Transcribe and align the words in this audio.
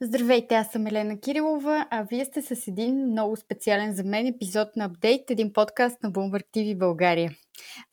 Здравейте, 0.00 0.54
аз 0.54 0.72
съм 0.72 0.86
Елена 0.86 1.20
Кирилова, 1.20 1.86
а 1.90 2.02
вие 2.10 2.24
сте 2.24 2.42
с 2.42 2.68
един 2.68 3.06
много 3.06 3.36
специален 3.36 3.92
за 3.92 4.04
мен 4.04 4.26
епизод 4.26 4.76
на 4.76 4.84
Апдейт, 4.84 5.30
един 5.30 5.52
подкаст 5.52 6.02
на 6.02 6.12
Bloomberg 6.12 6.44
TV 6.56 6.78
България. 6.78 7.32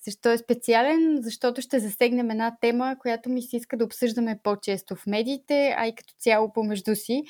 Защо 0.05 0.31
е 0.31 0.37
специален? 0.37 1.17
Защото 1.21 1.61
ще 1.61 1.79
засегнем 1.79 2.31
една 2.31 2.57
тема, 2.61 2.95
която 2.99 3.29
ми 3.29 3.41
се 3.41 3.57
иска 3.57 3.77
да 3.77 3.85
обсъждаме 3.85 4.39
по-често 4.43 4.95
в 4.95 5.07
медиите, 5.07 5.75
а 5.77 5.87
и 5.87 5.95
като 5.95 6.13
цяло 6.19 6.53
помежду 6.53 6.95
си. 6.95 7.23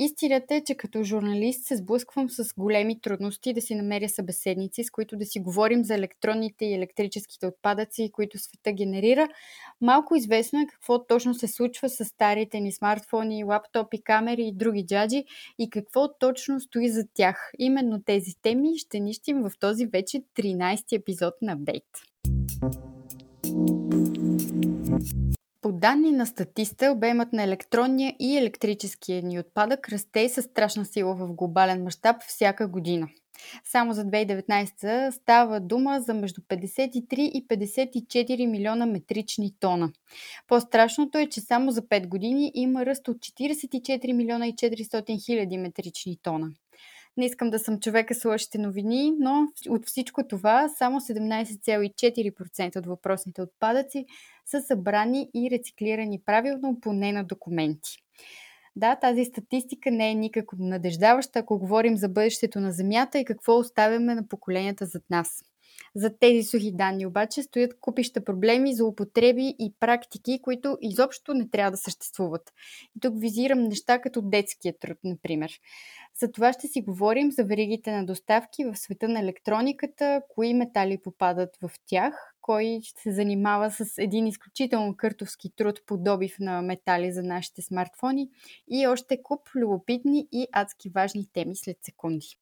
Истината 0.00 0.54
е, 0.54 0.64
че 0.64 0.74
като 0.74 1.02
журналист 1.02 1.64
се 1.64 1.76
сблъсквам 1.76 2.30
с 2.30 2.54
големи 2.58 3.00
трудности 3.00 3.52
да 3.52 3.60
си 3.60 3.74
намеря 3.74 4.08
събеседници, 4.08 4.84
с 4.84 4.90
които 4.90 5.16
да 5.16 5.24
си 5.24 5.40
говорим 5.40 5.84
за 5.84 5.94
електронните 5.94 6.64
и 6.64 6.74
електрическите 6.74 7.46
отпадъци, 7.46 8.10
които 8.12 8.38
света 8.38 8.72
генерира. 8.72 9.28
Малко 9.80 10.14
известно 10.14 10.60
е 10.60 10.66
какво 10.66 11.06
точно 11.06 11.34
се 11.34 11.48
случва 11.48 11.88
с 11.88 12.04
старите 12.04 12.60
ни 12.60 12.72
смартфони, 12.72 13.44
лаптопи, 13.44 14.02
камери 14.02 14.42
и 14.42 14.54
други 14.54 14.86
джаджи 14.86 15.24
и 15.58 15.70
какво 15.70 16.18
точно 16.18 16.60
стои 16.60 16.88
за 16.88 17.04
тях. 17.14 17.50
Именно 17.58 18.02
тези 18.02 18.30
теми 18.42 18.78
ще 18.78 19.00
нищим 19.00 19.42
в 19.42 19.52
този 19.60 19.86
вече 19.86 20.22
13 20.36 20.96
епизод 20.96 21.34
на 21.42 21.52
Апдейт. 21.52 21.84
По 25.60 25.72
данни 25.72 26.10
на 26.10 26.26
статиста, 26.26 26.92
обемът 26.92 27.32
на 27.32 27.42
електронния 27.42 28.14
и 28.18 28.36
електрическия 28.36 29.22
ни 29.22 29.38
отпадък 29.38 29.88
расте 29.88 30.28
със 30.28 30.44
страшна 30.44 30.84
сила 30.84 31.14
в 31.14 31.32
глобален 31.32 31.82
мащаб 31.82 32.16
всяка 32.22 32.68
година. 32.68 33.08
Само 33.64 33.92
за 33.92 34.04
2019 34.04 35.10
става 35.10 35.60
дума 35.60 36.00
за 36.00 36.14
между 36.14 36.40
53 36.40 37.14
и 37.18 37.48
54 37.48 38.46
милиона 38.46 38.86
метрични 38.86 39.54
тона. 39.60 39.92
По-страшното 40.48 41.18
е, 41.18 41.26
че 41.26 41.40
само 41.40 41.70
за 41.70 41.82
5 41.82 42.08
години 42.08 42.52
има 42.54 42.86
ръст 42.86 43.08
от 43.08 43.16
44 43.16 44.12
милиона 44.12 44.46
и 44.46 44.52
400 44.54 45.24
хиляди 45.26 45.58
метрични 45.58 46.18
тона. 46.22 46.50
Не 47.16 47.26
искам 47.26 47.50
да 47.50 47.58
съм 47.58 47.80
човека 47.80 48.14
с 48.14 48.24
лъжите 48.24 48.58
новини, 48.58 49.12
но 49.18 49.46
от 49.68 49.86
всичко 49.86 50.28
това 50.28 50.68
само 50.68 51.00
17,4% 51.00 52.76
от 52.76 52.86
въпросните 52.86 53.42
отпадъци 53.42 54.06
са 54.50 54.62
събрани 54.62 55.30
и 55.34 55.50
рециклирани 55.50 56.22
правилно, 56.26 56.80
поне 56.80 57.12
на 57.12 57.24
документи. 57.24 57.96
Да, 58.76 58.96
тази 58.96 59.24
статистика 59.24 59.90
не 59.90 60.10
е 60.10 60.14
никак 60.14 60.44
надеждаваща, 60.58 61.38
ако 61.38 61.58
говорим 61.58 61.96
за 61.96 62.08
бъдещето 62.08 62.60
на 62.60 62.72
Земята 62.72 63.18
и 63.18 63.24
какво 63.24 63.58
оставяме 63.58 64.14
на 64.14 64.28
поколенията 64.28 64.86
зад 64.86 65.02
нас. 65.10 65.44
За 65.94 66.18
тези 66.18 66.42
сухи 66.42 66.72
данни 66.72 67.06
обаче 67.06 67.42
стоят 67.42 67.80
купища 67.80 68.24
проблеми, 68.24 68.74
злоупотреби 68.74 69.54
и 69.58 69.74
практики, 69.80 70.40
които 70.42 70.78
изобщо 70.80 71.34
не 71.34 71.50
трябва 71.50 71.70
да 71.70 71.76
съществуват. 71.76 72.52
И 72.96 73.00
тук 73.00 73.20
визирам 73.20 73.62
неща 73.62 74.00
като 74.00 74.22
детския 74.22 74.78
труд, 74.78 74.98
например. 75.04 75.52
За 76.20 76.32
това 76.32 76.52
ще 76.52 76.68
си 76.68 76.82
говорим 76.82 77.32
за 77.32 77.44
веригите 77.44 77.92
на 77.92 78.06
доставки 78.06 78.64
в 78.64 78.76
света 78.76 79.08
на 79.08 79.20
електрониката, 79.20 80.22
кои 80.28 80.54
метали 80.54 80.98
попадат 81.02 81.50
в 81.62 81.70
тях, 81.86 82.34
кой 82.48 82.80
ще 82.82 83.00
се 83.00 83.12
занимава 83.12 83.70
с 83.70 83.98
един 83.98 84.26
изключително 84.26 84.96
къртовски 84.96 85.50
труд 85.56 85.80
по 85.86 85.96
добив 85.96 86.36
на 86.40 86.62
метали 86.62 87.12
за 87.12 87.22
нашите 87.22 87.62
смартфони 87.62 88.28
и 88.70 88.86
още 88.86 89.22
куп 89.22 89.40
любопитни 89.54 90.28
и 90.32 90.46
адски 90.52 90.88
важни 90.88 91.26
теми 91.32 91.56
след 91.56 91.76
секунди. 91.82 92.38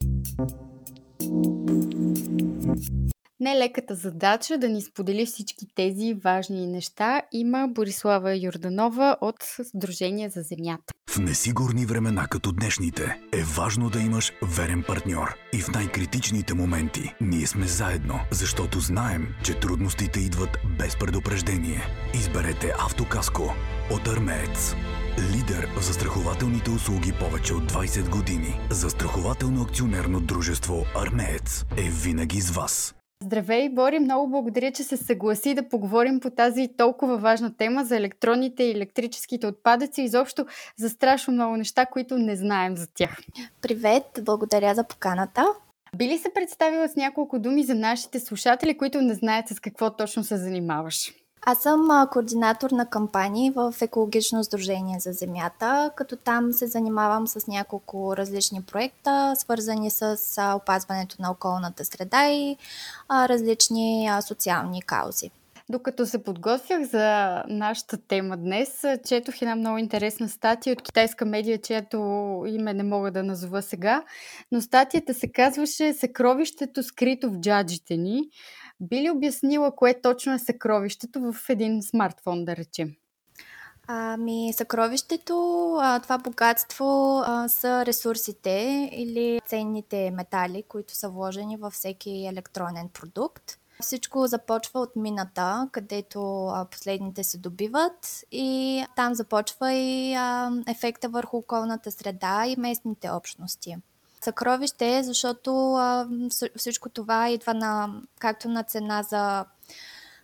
Нелеката 3.40 3.94
задача 3.94 4.58
да 4.58 4.68
ни 4.68 4.82
сподели 4.82 5.26
всички 5.26 5.66
тези 5.74 6.14
важни 6.24 6.66
неща 6.66 7.22
има 7.32 7.68
Борислава 7.68 8.36
Йорданова 8.36 9.16
от 9.20 9.36
Сдружение 9.64 10.28
за 10.28 10.42
земята. 10.42 10.94
В 11.10 11.18
несигурни 11.18 11.86
времена 11.86 12.26
като 12.30 12.52
днешните 12.52 13.20
е 13.32 13.42
важно 13.42 13.90
да 13.90 14.00
имаш 14.00 14.32
верен 14.42 14.84
партньор. 14.86 15.34
И 15.52 15.60
в 15.60 15.68
най-критичните 15.68 16.54
моменти 16.54 17.14
ние 17.20 17.46
сме 17.46 17.66
заедно, 17.66 18.20
защото 18.30 18.80
знаем, 18.80 19.28
че 19.44 19.60
трудностите 19.60 20.20
идват 20.20 20.58
без 20.78 20.96
предупреждение. 20.96 21.80
Изберете 22.14 22.72
автокаско 22.78 23.54
от 23.90 24.06
Армеец. 24.08 24.74
Лидер 25.32 25.68
в 25.76 25.84
застрахователните 25.84 26.70
услуги 26.70 27.12
повече 27.20 27.54
от 27.54 27.72
20 27.72 28.10
години. 28.10 28.60
Застрахователно 28.70 29.62
акционерно 29.62 30.20
дружество 30.20 30.86
Армеец 30.94 31.64
е 31.76 31.90
винаги 31.90 32.40
с 32.40 32.50
вас. 32.50 32.94
Здравей, 33.26 33.68
Бори! 33.68 33.98
Много 33.98 34.30
благодаря, 34.30 34.72
че 34.72 34.82
се 34.82 34.96
съгласи 34.96 35.54
да 35.54 35.68
поговорим 35.68 36.20
по 36.20 36.30
тази 36.30 36.68
толкова 36.76 37.18
важна 37.18 37.56
тема 37.56 37.84
за 37.84 37.96
електронните 37.96 38.62
и 38.62 38.70
електрическите 38.70 39.46
отпадъци 39.46 40.00
и 40.00 40.04
изобщо 40.04 40.46
за 40.76 40.88
страшно 40.88 41.34
много 41.34 41.56
неща, 41.56 41.86
които 41.86 42.18
не 42.18 42.36
знаем 42.36 42.76
за 42.76 42.86
тях. 42.94 43.16
Привет! 43.62 44.04
Благодаря 44.22 44.74
за 44.74 44.84
поканата. 44.84 45.46
Би 45.96 46.08
ли 46.08 46.18
се 46.18 46.34
представила 46.34 46.88
с 46.88 46.96
няколко 46.96 47.38
думи 47.38 47.64
за 47.64 47.74
нашите 47.74 48.20
слушатели, 48.20 48.78
които 48.78 49.02
не 49.02 49.14
знаят 49.14 49.48
с 49.48 49.60
какво 49.60 49.96
точно 49.96 50.24
се 50.24 50.36
занимаваш? 50.36 51.12
Аз 51.48 51.58
съм 51.58 52.08
координатор 52.12 52.70
на 52.70 52.86
кампании 52.86 53.50
в 53.50 53.74
Екологично 53.82 54.44
сдружение 54.44 55.00
за 55.00 55.12
земята, 55.12 55.90
като 55.96 56.16
там 56.16 56.52
се 56.52 56.66
занимавам 56.66 57.26
с 57.26 57.46
няколко 57.46 58.16
различни 58.16 58.62
проекта, 58.62 59.34
свързани 59.36 59.90
с 59.90 60.16
опазването 60.56 61.16
на 61.22 61.30
околната 61.30 61.84
среда 61.84 62.28
и 62.30 62.56
различни 63.10 64.10
социални 64.20 64.82
каузи. 64.82 65.30
Докато 65.68 66.06
се 66.06 66.24
подготвях 66.24 66.82
за 66.82 67.42
нашата 67.48 67.96
тема 67.96 68.36
днес, 68.36 68.84
четох 69.08 69.42
една 69.42 69.56
много 69.56 69.78
интересна 69.78 70.28
статия 70.28 70.72
от 70.72 70.82
китайска 70.82 71.24
медия, 71.24 71.58
чието 71.58 71.98
име 72.46 72.74
не 72.74 72.82
мога 72.82 73.10
да 73.10 73.22
назова 73.22 73.62
сега, 73.62 74.02
но 74.52 74.60
статията 74.60 75.14
се 75.14 75.32
казваше 75.32 75.92
Съкровището 75.92 76.82
скрито 76.82 77.30
в 77.30 77.40
джаджите 77.40 77.96
ни. 77.96 78.22
Би 78.80 79.02
ли 79.02 79.10
обяснила 79.10 79.76
кое 79.76 80.00
точно 80.02 80.32
е 80.32 80.38
съкровището 80.38 81.32
в 81.32 81.48
един 81.48 81.82
смартфон, 81.82 82.44
да 82.44 82.56
речем? 82.56 82.94
Ами, 83.88 84.52
съкровището, 84.52 85.34
това 86.02 86.18
богатство 86.18 87.22
са 87.48 87.86
ресурсите 87.86 88.88
или 88.92 89.40
ценните 89.46 90.10
метали, 90.10 90.64
които 90.68 90.94
са 90.94 91.08
вложени 91.08 91.56
във 91.56 91.72
всеки 91.72 92.26
електронен 92.26 92.88
продукт. 92.88 93.58
Всичко 93.80 94.26
започва 94.26 94.80
от 94.80 94.96
мината, 94.96 95.68
където 95.72 96.50
последните 96.70 97.24
се 97.24 97.38
добиват 97.38 98.24
и 98.32 98.84
там 98.96 99.14
започва 99.14 99.72
и 99.72 100.16
ефекта 100.68 101.08
върху 101.08 101.36
околната 101.36 101.90
среда 101.90 102.46
и 102.46 102.56
местните 102.60 103.10
общности 103.10 103.76
съкровище, 104.26 105.02
защото 105.02 105.78
всичко 106.56 106.88
това 106.88 107.30
идва 107.30 107.54
на, 107.54 107.88
както 108.18 108.48
на 108.48 108.62
цена 108.62 109.02
за, 109.02 109.44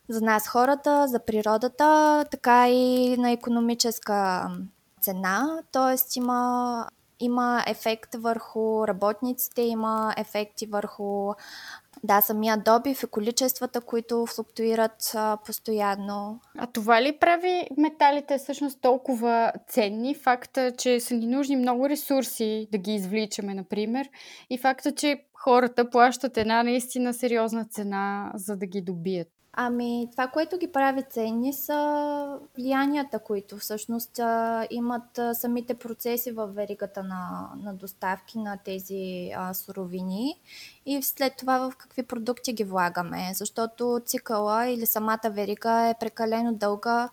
за 0.08 0.20
нас 0.20 0.48
хората, 0.48 1.08
за 1.08 1.18
природата, 1.18 2.24
така 2.30 2.68
и 2.68 3.16
на 3.16 3.30
економическа 3.30 4.50
цена. 5.00 5.58
Тоест 5.72 6.16
има 6.16 6.86
има 7.20 7.64
ефект 7.66 8.14
върху 8.14 8.88
работниците, 8.88 9.62
има 9.62 10.14
ефекти 10.16 10.66
върху 10.66 11.34
да, 12.04 12.20
самия 12.20 12.56
добив 12.56 13.02
и 13.02 13.06
количествата, 13.06 13.80
които 13.80 14.26
флуктуират 14.26 15.12
а, 15.14 15.38
постоянно. 15.46 16.40
А 16.58 16.66
това 16.66 17.02
ли 17.02 17.18
прави 17.18 17.68
металите 17.76 18.38
всъщност 18.38 18.80
толкова 18.80 19.52
ценни? 19.68 20.14
Факта, 20.14 20.72
че 20.78 21.00
са 21.00 21.14
ни 21.14 21.26
нужни 21.26 21.56
много 21.56 21.88
ресурси 21.88 22.68
да 22.72 22.78
ги 22.78 22.94
извличаме, 22.94 23.54
например, 23.54 24.08
и 24.50 24.58
факта, 24.58 24.92
че 24.92 25.24
хората 25.34 25.90
плащат 25.90 26.36
една 26.36 26.62
наистина 26.62 27.14
сериозна 27.14 27.64
цена, 27.64 28.32
за 28.34 28.56
да 28.56 28.66
ги 28.66 28.80
добият. 28.80 29.31
Ами, 29.54 30.08
това, 30.12 30.28
което 30.28 30.58
ги 30.58 30.72
прави 30.72 31.02
ценни 31.10 31.52
са 31.52 32.38
влиянията, 32.56 33.18
които 33.18 33.56
всъщност 33.58 34.20
имат 34.70 35.20
самите 35.32 35.74
процеси 35.74 36.30
в 36.30 36.46
веригата 36.46 37.02
на, 37.02 37.50
на 37.56 37.74
доставки 37.74 38.38
на 38.38 38.58
тези 38.64 39.30
а, 39.36 39.54
суровини. 39.54 40.40
И 40.86 41.02
след 41.02 41.36
това 41.36 41.58
в 41.58 41.76
какви 41.76 42.02
продукти 42.02 42.52
ги 42.52 42.64
влагаме, 42.64 43.30
защото 43.34 44.00
цикъла 44.06 44.66
или 44.66 44.86
самата 44.86 45.30
верига 45.30 45.88
е 45.88 45.98
прекалено 46.00 46.54
дълга 46.54 47.08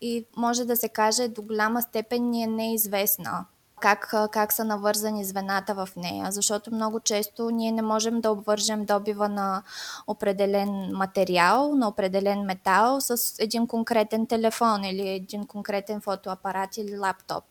и 0.00 0.26
може 0.36 0.64
да 0.64 0.76
се 0.76 0.88
каже 0.88 1.28
до 1.28 1.42
голяма 1.42 1.82
степен 1.82 2.30
ни 2.30 2.42
е 2.42 2.46
неизвестна 2.46 3.44
как, 3.82 4.14
как 4.32 4.52
са 4.52 4.64
навързани 4.64 5.24
звената 5.24 5.74
в 5.74 5.88
нея, 5.96 6.26
защото 6.30 6.74
много 6.74 7.00
често 7.00 7.50
ние 7.50 7.72
не 7.72 7.82
можем 7.82 8.20
да 8.20 8.30
обвържем 8.30 8.84
добива 8.84 9.28
на 9.28 9.62
определен 10.06 10.90
материал, 10.92 11.74
на 11.74 11.88
определен 11.88 12.40
метал 12.40 13.00
с 13.00 13.38
един 13.38 13.66
конкретен 13.66 14.26
телефон 14.26 14.84
или 14.84 15.08
един 15.08 15.46
конкретен 15.46 16.00
фотоапарат 16.00 16.76
или 16.76 16.98
лаптоп. 16.98 17.44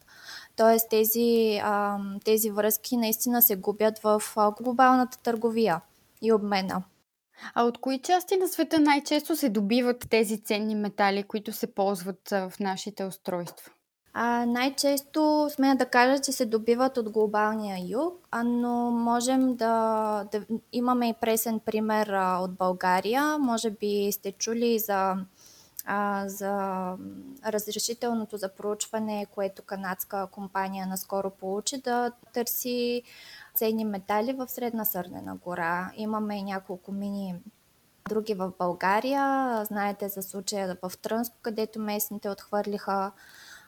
Тоест 0.56 0.90
тези, 0.90 1.62
тези 2.26 2.52
връзки 2.52 2.98
наистина 2.98 3.42
се 3.42 3.56
губят 3.56 4.00
в 4.00 4.22
глобалната 4.62 5.18
търговия 5.18 5.82
и 6.22 6.34
обмена. 6.34 6.84
А 7.54 7.64
от 7.64 7.78
кои 7.78 8.02
части 8.02 8.38
на 8.38 8.48
света 8.48 8.80
най-често 8.80 9.36
се 9.36 9.50
добиват 9.50 10.06
тези 10.10 10.44
ценни 10.44 10.76
метали, 10.76 11.24
които 11.24 11.52
се 11.52 11.74
ползват 11.76 12.30
в 12.30 12.54
нашите 12.60 13.06
устройства? 13.06 13.72
А, 14.14 14.46
най-често 14.46 15.50
сме 15.52 15.76
да 15.76 15.86
кажа, 15.86 16.22
че 16.22 16.32
се 16.32 16.46
добиват 16.46 16.98
от 16.98 17.10
глобалния 17.10 17.78
юг, 17.90 18.28
но 18.46 18.92
можем 18.92 19.56
да, 19.56 20.26
да 20.32 20.46
имаме 20.72 21.10
и 21.10 21.14
пресен 21.22 21.60
пример 21.60 22.08
а, 22.08 22.40
от 22.40 22.54
България. 22.54 23.38
Може 23.40 23.70
би 23.70 24.12
сте 24.12 24.32
чули 24.32 24.80
за, 24.80 25.16
а, 25.86 26.24
за 26.28 26.54
разрешителното 27.46 28.38
за 28.38 28.50
проучване, 28.50 29.26
което 29.32 29.62
канадска 29.62 30.28
компания 30.32 30.88
наскоро 30.88 31.30
получи, 31.30 31.82
да 31.82 32.12
търси 32.34 33.04
ценни 33.56 33.86
метали 33.86 34.34
в 34.34 34.48
Средна 34.48 34.86
Сърнена 34.86 35.36
гора. 35.36 35.92
Имаме 35.96 36.38
и 36.38 36.44
няколко 36.44 36.92
мини 36.92 37.36
други 38.10 38.34
в 38.34 38.52
България. 38.60 39.66
Знаете 39.66 40.10
за 40.10 40.22
случая 40.22 40.78
в 40.82 40.98
Трънско, 40.98 41.36
където 41.42 41.80
местните 41.80 42.30
отхвърлиха 42.30 43.12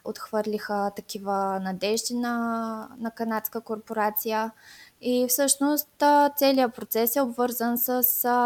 отхвърлиха 0.04 0.90
такива 0.96 1.60
надежди 1.60 2.14
на, 2.14 2.88
на 2.98 3.10
канадска 3.10 3.60
корпорация. 3.60 4.52
И 5.00 5.26
всъщност 5.28 6.02
целият 6.36 6.74
процес 6.74 7.16
е 7.16 7.20
обвързан 7.20 7.78
с 7.78 8.02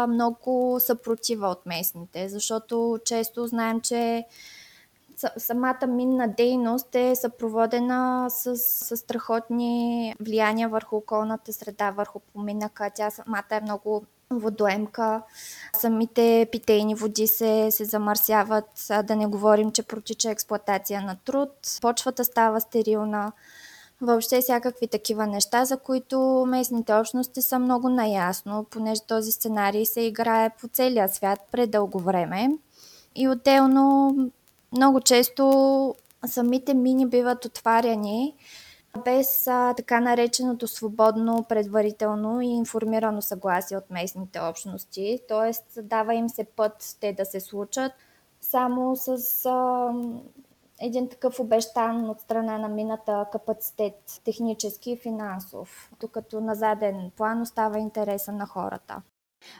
много 0.09 0.77
съпротива 0.79 1.47
от 1.47 1.65
местните, 1.65 2.29
защото 2.29 2.99
често 3.05 3.47
знаем, 3.47 3.81
че 3.81 4.25
самата 5.37 5.87
минна 5.87 6.27
дейност 6.27 6.95
е 6.95 7.15
съпроводена 7.15 8.29
с, 8.29 8.57
с 8.57 8.97
страхотни 8.97 10.15
влияния 10.19 10.69
върху 10.69 10.95
околната 10.95 11.53
среда, 11.53 11.91
върху 11.91 12.19
поминъка. 12.19 12.91
Тя 12.95 13.09
самата 13.09 13.45
е 13.51 13.61
много 13.61 14.05
водоемка. 14.31 15.21
Самите 15.77 16.47
питейни 16.51 16.95
води 16.95 17.27
се, 17.27 17.67
се 17.71 17.85
замърсяват, 17.85 18.87
да 19.03 19.15
не 19.15 19.27
говорим, 19.27 19.71
че 19.71 19.83
протича 19.83 20.31
експлоатация 20.31 21.01
на 21.01 21.15
труд. 21.25 21.49
Почвата 21.81 22.25
става 22.25 22.61
стерилна. 22.61 23.31
Въобще 24.01 24.41
всякакви 24.41 24.87
такива 24.87 25.27
неща, 25.27 25.65
за 25.65 25.77
които 25.77 26.45
местните 26.47 26.93
общности 26.93 27.41
са 27.41 27.59
много 27.59 27.89
наясно, 27.89 28.65
понеже 28.69 29.01
този 29.01 29.31
сценарий 29.31 29.85
се 29.85 30.01
играе 30.01 30.49
по 30.49 30.67
целия 30.67 31.09
свят 31.09 31.39
пред 31.51 31.71
дълго 31.71 31.99
време. 31.99 32.49
И 33.15 33.29
отделно 33.29 34.15
много 34.71 35.01
често 35.01 35.95
самите 36.27 36.73
мини 36.73 37.05
биват 37.05 37.45
отваряни 37.45 38.35
без 39.03 39.47
а, 39.47 39.73
така 39.73 39.99
нареченото 39.99 40.67
свободно, 40.67 41.45
предварително 41.49 42.41
и 42.41 42.47
информирано 42.47 43.21
съгласие 43.21 43.77
от 43.77 43.89
местните 43.89 44.39
общности. 44.39 45.19
Т.е. 45.27 45.81
дава 45.81 46.13
им 46.13 46.29
се 46.29 46.43
път 46.43 46.97
те 46.99 47.13
да 47.13 47.25
се 47.25 47.39
случат 47.39 47.91
само 48.41 48.95
с 48.95 49.45
а, 49.45 49.91
един 50.81 51.09
такъв 51.09 51.39
обещан 51.39 52.09
от 52.09 52.21
страна 52.21 52.57
на 52.57 52.67
мината 52.67 53.25
капацитет, 53.31 54.21
технически 54.25 54.91
и 54.91 54.97
финансов, 54.97 55.91
докато 55.99 56.41
на 56.41 56.55
заден 56.55 57.11
план 57.17 57.41
остава 57.41 57.77
интереса 57.77 58.31
на 58.31 58.45
хората. 58.45 59.01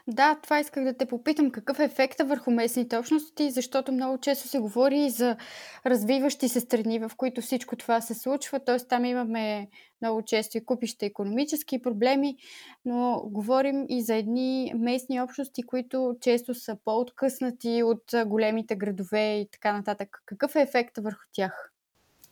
Да, 0.07 0.39
това 0.43 0.59
исках 0.59 0.83
да 0.83 0.97
те 0.97 1.05
попитам. 1.05 1.51
Какъв 1.51 1.79
е 1.79 1.83
ефекта 1.83 2.25
върху 2.25 2.51
местните 2.51 2.97
общности, 2.97 3.51
защото 3.51 3.91
много 3.91 4.17
често 4.17 4.47
се 4.47 4.59
говори 4.59 5.05
и 5.05 5.09
за 5.09 5.37
развиващи 5.85 6.49
се 6.49 6.59
страни, 6.59 6.99
в 6.99 7.11
които 7.17 7.41
всичко 7.41 7.75
това 7.75 8.01
се 8.01 8.13
случва. 8.13 8.59
Т.е. 8.59 8.77
там 8.77 9.05
имаме 9.05 9.67
много 10.01 10.21
често 10.21 10.57
и 10.57 10.65
купища 10.65 11.05
економически 11.05 11.81
проблеми, 11.81 12.35
но 12.85 13.21
говорим 13.25 13.85
и 13.89 14.03
за 14.03 14.15
едни 14.15 14.73
местни 14.75 15.21
общности, 15.21 15.63
които 15.63 16.15
често 16.21 16.53
са 16.53 16.77
по-откъснати 16.85 17.83
от 17.83 18.03
големите 18.25 18.75
градове 18.75 19.35
и 19.35 19.49
така 19.51 19.73
нататък. 19.73 20.17
Какъв 20.25 20.55
е 20.55 20.61
ефекта 20.61 21.01
върху 21.01 21.23
тях? 21.31 21.71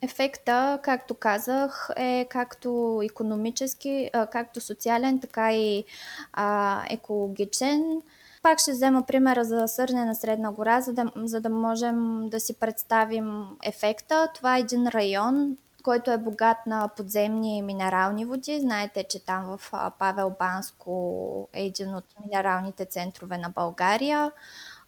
Ефекта, 0.01 0.79
както 0.83 1.13
казах, 1.13 1.89
е 1.95 2.27
както 2.29 3.01
економически, 3.03 4.09
както 4.31 4.61
социален, 4.61 5.19
така 5.19 5.53
и 5.53 5.85
а, 6.33 6.83
екологичен. 6.89 8.01
Пак 8.43 8.59
ще 8.59 8.71
взема 8.71 9.03
примера 9.07 9.43
за 9.43 9.67
Сърне 9.67 10.05
на 10.05 10.15
Средна 10.15 10.51
гора, 10.51 10.81
за 10.81 10.93
да, 10.93 11.11
за 11.15 11.41
да 11.41 11.49
можем 11.49 12.29
да 12.29 12.39
си 12.39 12.59
представим 12.59 13.47
ефекта. 13.63 14.27
Това 14.35 14.57
е 14.57 14.59
един 14.59 14.87
район, 14.87 15.57
който 15.83 16.11
е 16.11 16.17
богат 16.17 16.57
на 16.67 16.89
подземни 16.97 17.61
минерални 17.61 18.25
води. 18.25 18.59
Знаете, 18.59 19.03
че 19.09 19.25
там 19.25 19.57
в 19.57 19.71
Павел 19.99 20.35
Банско 20.39 21.49
е 21.53 21.65
един 21.65 21.95
от 21.95 22.05
минералните 22.25 22.85
центрове 22.85 23.37
на 23.37 23.49
България. 23.49 24.31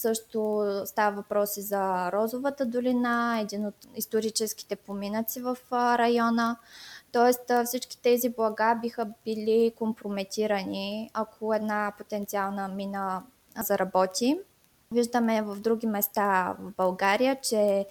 Също 0.02 0.66
става 0.86 1.16
въпроси 1.16 1.62
за 1.62 2.12
Розовата 2.12 2.66
долина, 2.66 3.40
един 3.42 3.66
от 3.66 3.76
историческите 3.96 4.76
поминъци 4.76 5.42
в 5.42 5.58
района. 5.72 6.58
Тоест 7.12 7.52
всички 7.66 8.02
тези 8.02 8.30
блага 8.30 8.80
биха 8.82 9.08
били 9.26 9.74
компрометирани, 9.78 11.10
ако 11.14 11.54
една 11.54 11.94
потенциална 11.98 12.68
мина 12.68 13.24
заработи. 13.64 14.40
Виждаме 14.92 15.42
в 15.42 15.56
други 15.60 15.88
места 15.88 16.56
в 16.60 16.72
България, 16.78 17.38
че 17.42 17.86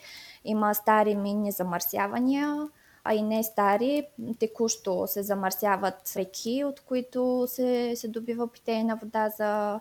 има 0.45 0.75
стари 0.75 1.15
минни 1.15 1.53
замърсявания, 1.53 2.69
а 3.05 3.15
и 3.15 3.23
не 3.23 3.43
стари. 3.43 4.07
Текущо 4.39 5.07
се 5.07 5.23
замърсяват 5.23 6.13
реки, 6.17 6.65
от 6.65 6.81
които 6.81 7.45
се, 7.49 7.93
се 7.97 8.09
добива 8.09 8.49
питейна 8.49 8.97
вода 8.97 9.29
за 9.29 9.81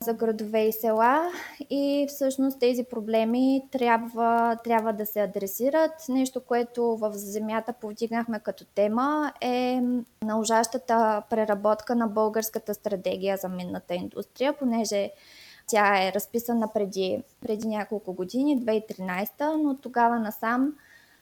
за 0.00 0.14
градове 0.14 0.62
и 0.62 0.72
села 0.72 1.30
и 1.70 2.06
всъщност 2.08 2.60
тези 2.60 2.84
проблеми 2.84 3.68
трябва, 3.72 4.56
трябва 4.64 4.92
да 4.92 5.06
се 5.06 5.20
адресират. 5.20 5.92
Нещо, 6.08 6.40
което 6.40 6.96
в 6.96 7.12
земята 7.12 7.72
повдигнахме 7.72 8.40
като 8.40 8.64
тема 8.64 9.32
е 9.40 9.80
належащата 10.24 11.22
преработка 11.30 11.94
на 11.94 12.06
българската 12.06 12.74
стратегия 12.74 13.36
за 13.36 13.48
минната 13.48 13.94
индустрия, 13.94 14.52
понеже 14.52 15.10
тя 15.66 16.06
е 16.06 16.12
разписана 16.12 16.68
преди, 16.74 17.22
преди 17.40 17.68
няколко 17.68 18.12
години, 18.12 18.60
2013, 18.62 19.62
но 19.62 19.76
тогава 19.76 20.18
насам 20.18 20.74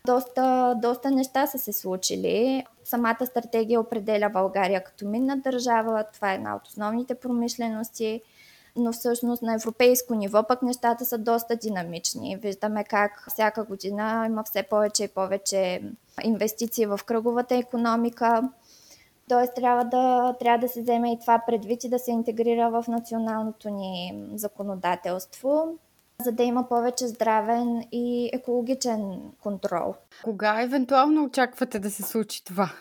доста, 0.07 0.75
доста 0.83 1.11
неща 1.11 1.47
са 1.47 1.59
се 1.59 1.73
случили. 1.73 2.65
Самата 2.85 3.27
стратегия 3.27 3.81
определя 3.81 4.31
България 4.33 4.85
като 4.85 5.07
минна 5.07 5.37
държава. 5.37 6.05
Това 6.15 6.33
е 6.33 6.35
една 6.35 6.57
от 6.57 6.67
основните 6.67 7.15
промишлености– 7.15 8.23
но 8.77 8.93
всъщност 8.93 9.43
на 9.43 9.55
европейско 9.55 10.15
ниво 10.15 10.43
пък 10.43 10.63
нещата 10.63 11.05
са 11.05 11.19
доста 11.19 11.57
динамични. 11.57 12.37
Виждаме 12.37 12.85
как 12.85 13.27
всяка 13.29 13.65
година 13.65 14.25
има 14.27 14.45
все 14.45 14.63
повече 14.63 15.05
и 15.05 15.09
повече 15.09 15.83
инвестиции 16.25 16.87
в 16.87 17.01
кръговата 17.07 17.55
економика. 17.57 18.51
Тоест 19.29 19.55
трябва 19.55 19.85
да, 19.85 20.35
трябва 20.41 20.59
да 20.59 20.69
се 20.69 20.83
вземе 20.83 21.13
и 21.13 21.19
това 21.21 21.43
предвид 21.47 21.85
и 21.85 21.89
да 21.89 21.99
се 21.99 22.11
интегрира 22.11 22.71
в 22.71 22.85
националното 22.89 23.71
ни 23.71 24.25
законодателство, 24.35 25.79
за 26.23 26.33
да 26.33 26.43
има 26.43 26.69
повече 26.69 27.09
здравен 27.09 27.85
и 27.93 28.31
екологичен 28.33 29.21
контрол. 29.43 29.95
Кога 30.25 30.63
евентуално 30.63 31.25
очаквате 31.25 31.79
да 31.79 31.91
се 31.91 32.03
случи 32.03 32.45
това? 32.45 32.73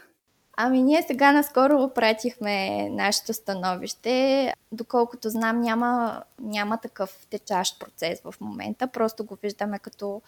Ами 0.57 0.83
ние 0.83 1.03
сега 1.07 1.31
наскоро 1.31 1.89
пратихме 1.95 2.89
нашето 2.89 3.33
становище. 3.33 4.53
Доколкото 4.71 5.29
знам, 5.29 5.61
няма, 5.61 6.23
няма 6.41 6.77
такъв 6.77 7.27
течащ 7.29 7.79
процес 7.79 8.21
в 8.21 8.33
момента. 8.41 8.87
Просто 8.87 9.25
го 9.25 9.37
виждаме 9.41 9.79
като 9.79 10.21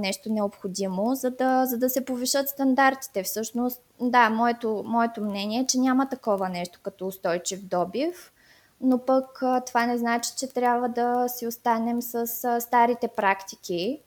нещо 0.00 0.32
необходимо, 0.32 1.14
за 1.14 1.30
да, 1.30 1.66
за 1.66 1.78
да 1.78 1.90
се 1.90 2.04
повишат 2.04 2.48
стандартите. 2.48 3.22
Всъщност, 3.22 3.82
да, 4.00 4.30
моето, 4.30 4.82
моето 4.86 5.20
мнение 5.20 5.60
е, 5.60 5.66
че 5.66 5.78
няма 5.78 6.08
такова 6.08 6.48
нещо 6.48 6.80
като 6.82 7.06
устойчив 7.06 7.64
добив, 7.64 8.32
но 8.80 8.98
пък 8.98 9.42
това 9.66 9.86
не 9.86 9.98
значи, 9.98 10.30
че 10.38 10.52
трябва 10.52 10.88
да 10.88 11.28
си 11.28 11.46
останем 11.46 12.02
с 12.02 12.26
старите 12.60 13.08
практики 13.08 14.00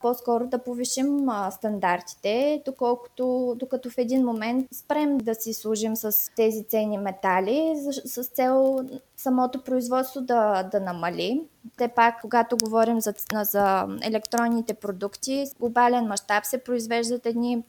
по-скоро 0.00 0.46
да 0.46 0.58
повишим 0.58 1.28
стандартите, 1.50 2.62
доколкото, 2.64 3.54
докато 3.58 3.90
в 3.90 3.98
един 3.98 4.24
момент 4.24 4.66
спрем 4.74 5.18
да 5.18 5.34
си 5.34 5.52
служим 5.52 5.96
с 5.96 6.34
тези 6.36 6.64
ценни 6.64 6.98
метали, 6.98 7.74
с, 7.76 8.22
с 8.22 8.28
цел 8.28 8.84
самото 9.16 9.64
производство 9.64 10.20
да, 10.20 10.62
да 10.62 10.80
намали. 10.80 11.42
Те 11.76 11.88
пак, 11.88 12.20
когато 12.20 12.56
говорим 12.56 13.00
за, 13.00 13.14
за 13.32 13.86
електронните 14.02 14.74
продукти, 14.74 15.46
с 15.46 15.54
глобален 15.54 16.04
мащаб 16.04 16.44
се 16.44 16.64
произвеждат 16.64 17.26
едни 17.26 17.64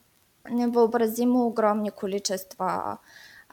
невъобразимо 0.50 1.45
огромни 1.45 1.91
количества 1.91 2.97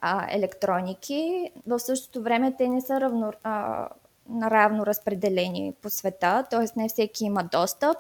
а, 0.01 0.27
електроники. 0.31 1.51
В 1.67 1.79
същото 1.79 2.23
време 2.23 2.55
те 2.59 2.69
не 2.69 2.81
са 2.81 3.01
равно, 3.01 3.33
а, 3.43 3.89
наравно 4.29 4.87
разпределени 4.87 5.75
по 5.83 5.91
света, 5.91 6.45
т.е. 6.51 6.81
не 6.81 6.89
всеки 6.89 7.25
има 7.25 7.45
достъп 7.53 7.97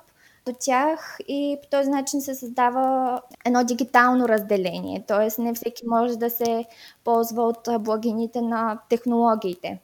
до 0.49 0.57
тях 0.61 1.19
и 1.28 1.59
по 1.62 1.69
този 1.69 1.90
начин 1.90 2.21
се 2.21 2.35
създава 2.35 3.21
едно 3.47 3.64
дигитално 3.64 4.28
разделение, 4.28 5.05
т.е. 5.07 5.43
не 5.43 5.55
всеки 5.55 5.83
може 5.87 6.17
да 6.17 6.31
се 6.31 6.64
ползва 7.05 7.43
от 7.43 7.69
благините 7.81 8.40
на 8.40 8.81
технологиите. 8.88 9.81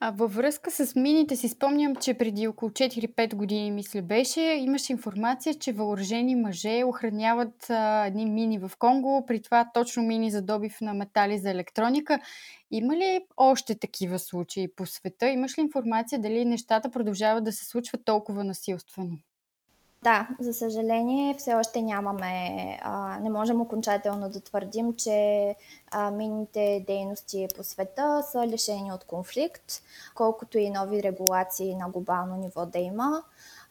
А 0.00 0.10
във 0.10 0.34
връзка 0.34 0.70
с 0.70 0.94
мините 0.96 1.36
си 1.36 1.48
спомням, 1.48 1.96
че 1.96 2.14
преди 2.14 2.48
около 2.48 2.70
4-5 2.70 3.34
години, 3.34 3.70
мисля, 3.70 4.02
беше, 4.02 4.40
имаше 4.40 4.92
информация, 4.92 5.54
че 5.54 5.72
въоръжени 5.72 6.36
мъже 6.36 6.84
охраняват 6.84 7.70
а, 7.70 8.06
едни 8.06 8.26
мини 8.26 8.58
в 8.58 8.70
Конго, 8.78 9.24
при 9.26 9.42
това 9.42 9.70
точно 9.74 10.02
мини 10.02 10.30
за 10.30 10.42
добив 10.42 10.80
на 10.80 10.94
метали 10.94 11.38
за 11.38 11.50
електроника. 11.50 12.18
Има 12.70 12.96
ли 12.96 13.20
още 13.36 13.78
такива 13.78 14.18
случаи 14.18 14.68
по 14.76 14.86
света? 14.86 15.28
Имаш 15.28 15.58
ли 15.58 15.62
информация 15.62 16.18
дали 16.18 16.44
нещата 16.44 16.90
продължават 16.90 17.44
да 17.44 17.52
се 17.52 17.64
случват 17.64 18.04
толкова 18.04 18.44
насилствено? 18.44 19.18
Да, 20.06 20.28
за 20.40 20.54
съжаление, 20.54 21.34
все 21.34 21.54
още 21.54 21.82
нямаме, 21.82 22.78
а, 22.82 23.18
не 23.20 23.30
можем 23.30 23.60
окончателно 23.60 24.28
да 24.28 24.40
твърдим, 24.40 24.94
че 24.94 25.54
а, 25.90 26.10
минните 26.10 26.84
дейности 26.86 27.48
по 27.56 27.64
света 27.64 28.22
са 28.30 28.46
лишени 28.46 28.92
от 28.92 29.04
конфликт, 29.04 29.72
колкото 30.14 30.58
и 30.58 30.70
нови 30.70 31.02
регулации 31.02 31.74
на 31.74 31.88
глобално 31.88 32.36
ниво 32.36 32.66
да 32.66 32.78
има. 32.78 33.22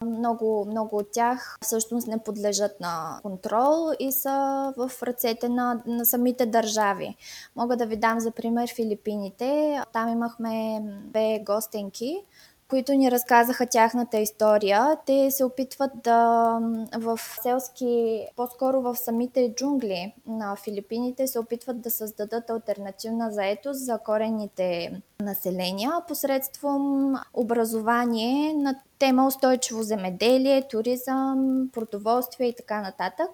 Много, 0.01 0.65
много 0.65 0.97
от 0.97 1.11
тях 1.11 1.57
всъщност 1.61 2.07
не 2.07 2.17
подлежат 2.17 2.79
на 2.79 3.19
контрол 3.21 3.91
и 3.99 4.11
са 4.11 4.73
в 4.77 4.91
ръцете 5.03 5.49
на, 5.49 5.81
на 5.85 6.05
самите 6.05 6.45
държави. 6.45 7.15
Мога 7.55 7.77
да 7.77 7.85
ви 7.85 7.95
дам 7.95 8.19
за 8.19 8.31
пример 8.31 8.73
Филипините. 8.75 9.81
Там 9.93 10.09
имахме 10.09 10.81
две 10.83 11.43
гостенки, 11.45 12.23
които 12.69 12.93
ни 12.93 13.11
разказаха 13.11 13.65
тяхната 13.65 14.17
история. 14.17 14.97
Те 15.05 15.31
се 15.31 15.45
опитват 15.45 15.91
да 16.03 16.59
в 16.97 17.19
селски, 17.41 18.25
по-скоро 18.35 18.81
в 18.81 18.95
самите 18.95 19.53
джунгли 19.55 20.13
на 20.27 20.55
Филипините, 20.55 21.27
се 21.27 21.39
опитват 21.39 21.81
да 21.81 21.91
създадат 21.91 22.49
альтернативна 22.49 23.31
заетост 23.31 23.85
за 23.85 23.97
корените 23.97 25.01
населения 25.21 25.91
посредством 26.07 27.13
образование 27.33 28.53
на 28.53 28.75
тема 28.99 29.27
устойчиво 29.27 29.83
земеделие, 29.83 30.67
туризъм, 30.67 31.69
продоволствие 31.73 32.47
и 32.47 32.55
така 32.55 32.81
нататък. 32.81 33.27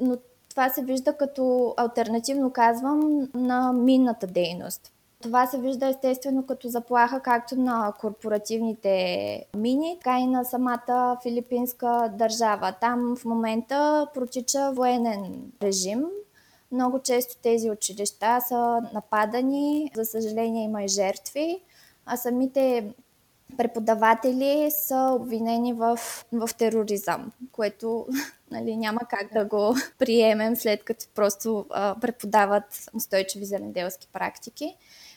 Но 0.00 0.16
това 0.48 0.68
се 0.68 0.82
вижда 0.82 1.16
като 1.16 1.74
альтернативно, 1.76 2.50
казвам, 2.52 3.28
на 3.34 3.72
минната 3.72 4.26
дейност. 4.26 4.91
Това 5.22 5.46
се 5.46 5.58
вижда 5.58 5.88
естествено 5.88 6.46
като 6.46 6.68
заплаха 6.68 7.20
както 7.20 7.56
на 7.56 7.92
корпоративните 8.00 9.44
мини, 9.56 9.98
така 10.00 10.18
и 10.18 10.26
на 10.26 10.44
самата 10.44 11.16
филипинска 11.22 12.12
държава. 12.18 12.74
Там 12.80 13.16
в 13.16 13.24
момента 13.24 14.06
протича 14.14 14.72
военен 14.72 15.52
режим. 15.62 16.04
Много 16.72 16.98
често 16.98 17.36
тези 17.42 17.70
училища 17.70 18.38
са 18.48 18.80
нападани, 18.94 19.90
за 19.94 20.04
съжаление 20.04 20.64
има 20.64 20.82
и 20.82 20.88
жертви, 20.88 21.62
а 22.06 22.16
самите 22.16 22.92
преподаватели 23.56 24.70
са 24.70 25.16
обвинени 25.20 25.72
в, 25.72 25.98
в 26.32 26.50
тероризъм, 26.58 27.32
което 27.52 28.06
нали, 28.50 28.76
няма 28.76 29.00
как 29.10 29.32
да 29.32 29.44
го 29.44 29.76
приемем 29.98 30.56
след 30.56 30.84
като 30.84 31.04
просто 31.14 31.66
а, 31.70 31.96
преподават 32.00 32.88
устойчиви 32.94 33.44
земеделски 33.44 34.08
практики. 34.12 34.76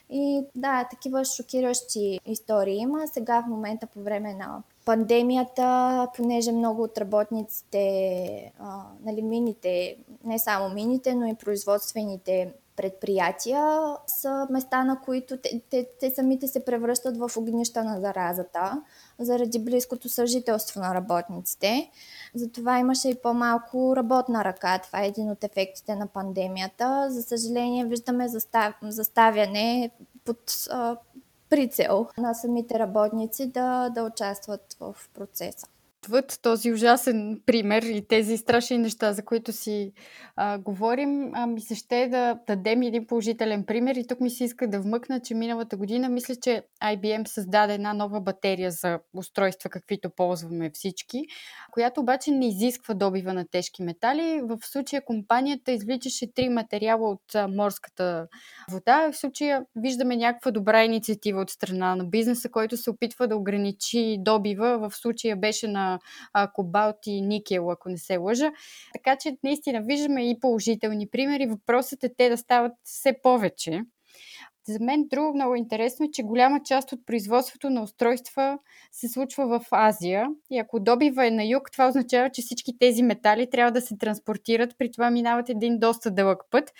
И 0.09 0.45
да, 0.55 0.87
такива 0.91 1.25
шокиращи 1.25 2.19
истории 2.25 2.77
има. 2.77 3.07
Сега 3.07 3.41
в 3.41 3.49
момента 3.49 3.87
по 3.87 3.99
време 3.99 4.33
на 4.33 4.63
пандемията, 4.85 6.07
понеже 6.15 6.51
много 6.51 6.83
от 6.83 6.97
работниците, 6.97 8.51
а, 8.59 8.83
нали, 9.05 9.21
мините, 9.21 9.97
не 10.23 10.39
само 10.39 10.73
мините, 10.73 11.15
но 11.15 11.27
и 11.27 11.35
производствените 11.35 12.53
предприятия 12.75 13.95
са 14.07 14.47
места, 14.49 14.83
на 14.83 15.01
които 15.01 15.37
те, 15.37 15.61
те, 15.69 15.87
те 15.99 16.11
самите 16.11 16.47
се 16.47 16.65
превръщат 16.65 17.17
в 17.17 17.31
огнища 17.37 17.83
на 17.83 17.99
заразата 17.99 18.81
заради 19.19 19.59
близкото 19.59 20.09
съжителство 20.09 20.79
на 20.79 20.95
работниците. 20.95 21.91
Затова 22.35 22.79
имаше 22.79 23.09
и 23.09 23.15
по-малко 23.15 23.95
работна 23.95 24.43
ръка. 24.43 24.79
Това 24.79 25.03
е 25.03 25.07
един 25.07 25.31
от 25.31 25.43
ефектите 25.43 25.95
на 25.95 26.07
пандемията. 26.07 27.07
За 27.09 27.23
съжаление, 27.23 27.85
виждаме 27.85 28.27
застав... 28.27 28.75
заставяне 28.81 29.91
под 30.25 30.51
а, 30.69 30.97
прицел 31.49 32.07
на 32.17 32.33
самите 32.33 32.79
работници 32.79 33.45
да, 33.45 33.89
да 33.89 34.03
участват 34.03 34.77
в 34.79 34.95
процеса 35.13 35.67
отвъд 36.05 36.39
този 36.41 36.71
ужасен 36.71 37.41
пример 37.45 37.83
и 37.83 38.07
тези 38.07 38.37
страшни 38.37 38.77
неща, 38.77 39.13
за 39.13 39.25
които 39.25 39.51
си 39.51 39.91
а, 40.35 40.57
говорим, 40.57 41.31
а, 41.33 41.47
ми 41.47 41.61
се 41.61 41.75
ще 41.75 42.07
да 42.07 42.39
дадем 42.47 42.81
един 42.81 43.07
положителен 43.07 43.63
пример 43.63 43.95
и 43.95 44.07
тук 44.07 44.19
ми 44.19 44.29
се 44.29 44.43
иска 44.43 44.67
да 44.67 44.81
вмъкна, 44.81 45.19
че 45.19 45.35
миналата 45.35 45.77
година 45.77 46.09
мисля, 46.09 46.35
че 46.35 46.63
IBM 46.83 47.27
създаде 47.27 47.73
една 47.73 47.93
нова 47.93 48.21
батерия 48.21 48.71
за 48.71 48.99
устройства, 49.13 49.69
каквито 49.69 50.09
ползваме 50.09 50.71
всички, 50.73 51.25
която 51.71 52.01
обаче 52.01 52.31
не 52.31 52.47
изисква 52.47 52.93
добива 52.93 53.33
на 53.33 53.45
тежки 53.51 53.83
метали. 53.83 54.41
В 54.43 54.57
случая 54.61 55.05
компанията 55.05 55.71
извличаше 55.71 56.33
три 56.33 56.49
материала 56.49 57.09
от 57.09 57.35
а, 57.35 57.47
морската 57.47 58.27
вода. 58.71 59.11
В 59.11 59.17
случая 59.17 59.65
виждаме 59.75 60.15
някаква 60.15 60.51
добра 60.51 60.83
инициатива 60.83 61.41
от 61.41 61.49
страна 61.49 61.95
на 61.95 62.05
бизнеса, 62.05 62.49
който 62.49 62.77
се 62.77 62.89
опитва 62.89 63.27
да 63.27 63.35
ограничи 63.35 64.17
добива. 64.19 64.89
В 64.89 64.95
случая 64.95 65.35
беше 65.35 65.67
на 65.67 65.94
а, 66.33 66.51
кобалт 66.51 66.97
и 67.05 67.21
никел, 67.21 67.71
ако 67.71 67.89
не 67.89 67.97
се 67.97 68.17
лъжа. 68.17 68.51
Така 68.93 69.15
че 69.15 69.37
наистина 69.43 69.81
виждаме 69.81 70.29
и 70.29 70.39
положителни 70.39 71.09
примери. 71.09 71.45
Въпросът 71.45 72.03
е 72.03 72.13
те 72.17 72.29
да 72.29 72.37
стават 72.37 72.73
все 72.83 73.13
повече. 73.23 73.81
За 74.67 74.79
мен 74.81 75.07
друго 75.07 75.33
много 75.33 75.55
интересно 75.55 76.05
е, 76.05 76.11
че 76.13 76.23
голяма 76.23 76.59
част 76.63 76.91
от 76.91 77.05
производството 77.05 77.69
на 77.69 77.83
устройства 77.83 78.59
се 78.91 79.09
случва 79.09 79.47
в 79.47 79.65
Азия. 79.71 80.27
И 80.51 80.59
ако 80.59 80.79
добива 80.79 81.27
е 81.27 81.31
на 81.31 81.45
юг, 81.45 81.71
това 81.71 81.87
означава, 81.87 82.29
че 82.29 82.41
всички 82.41 82.77
тези 82.79 83.03
метали 83.03 83.49
трябва 83.49 83.71
да 83.71 83.81
се 83.81 83.97
транспортират. 83.97 84.77
При 84.77 84.91
това 84.91 85.11
минават 85.11 85.49
един 85.49 85.79
доста 85.79 86.11
дълъг 86.11 86.43
път. 86.51 86.71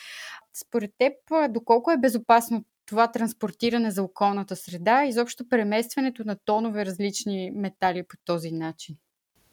Според 0.54 0.92
теб, 0.98 1.14
доколко 1.50 1.92
е 1.92 1.98
безопасно 1.98 2.64
това 2.86 3.12
транспортиране 3.12 3.92
за 3.92 4.04
околната 4.04 4.56
среда, 4.56 5.06
изобщо 5.06 5.50
преместването 5.50 6.24
на 6.26 6.36
тонове 6.46 6.86
различни 6.86 7.52
метали 7.52 8.04
по 8.04 8.18
този 8.26 8.52
начин? 8.52 8.96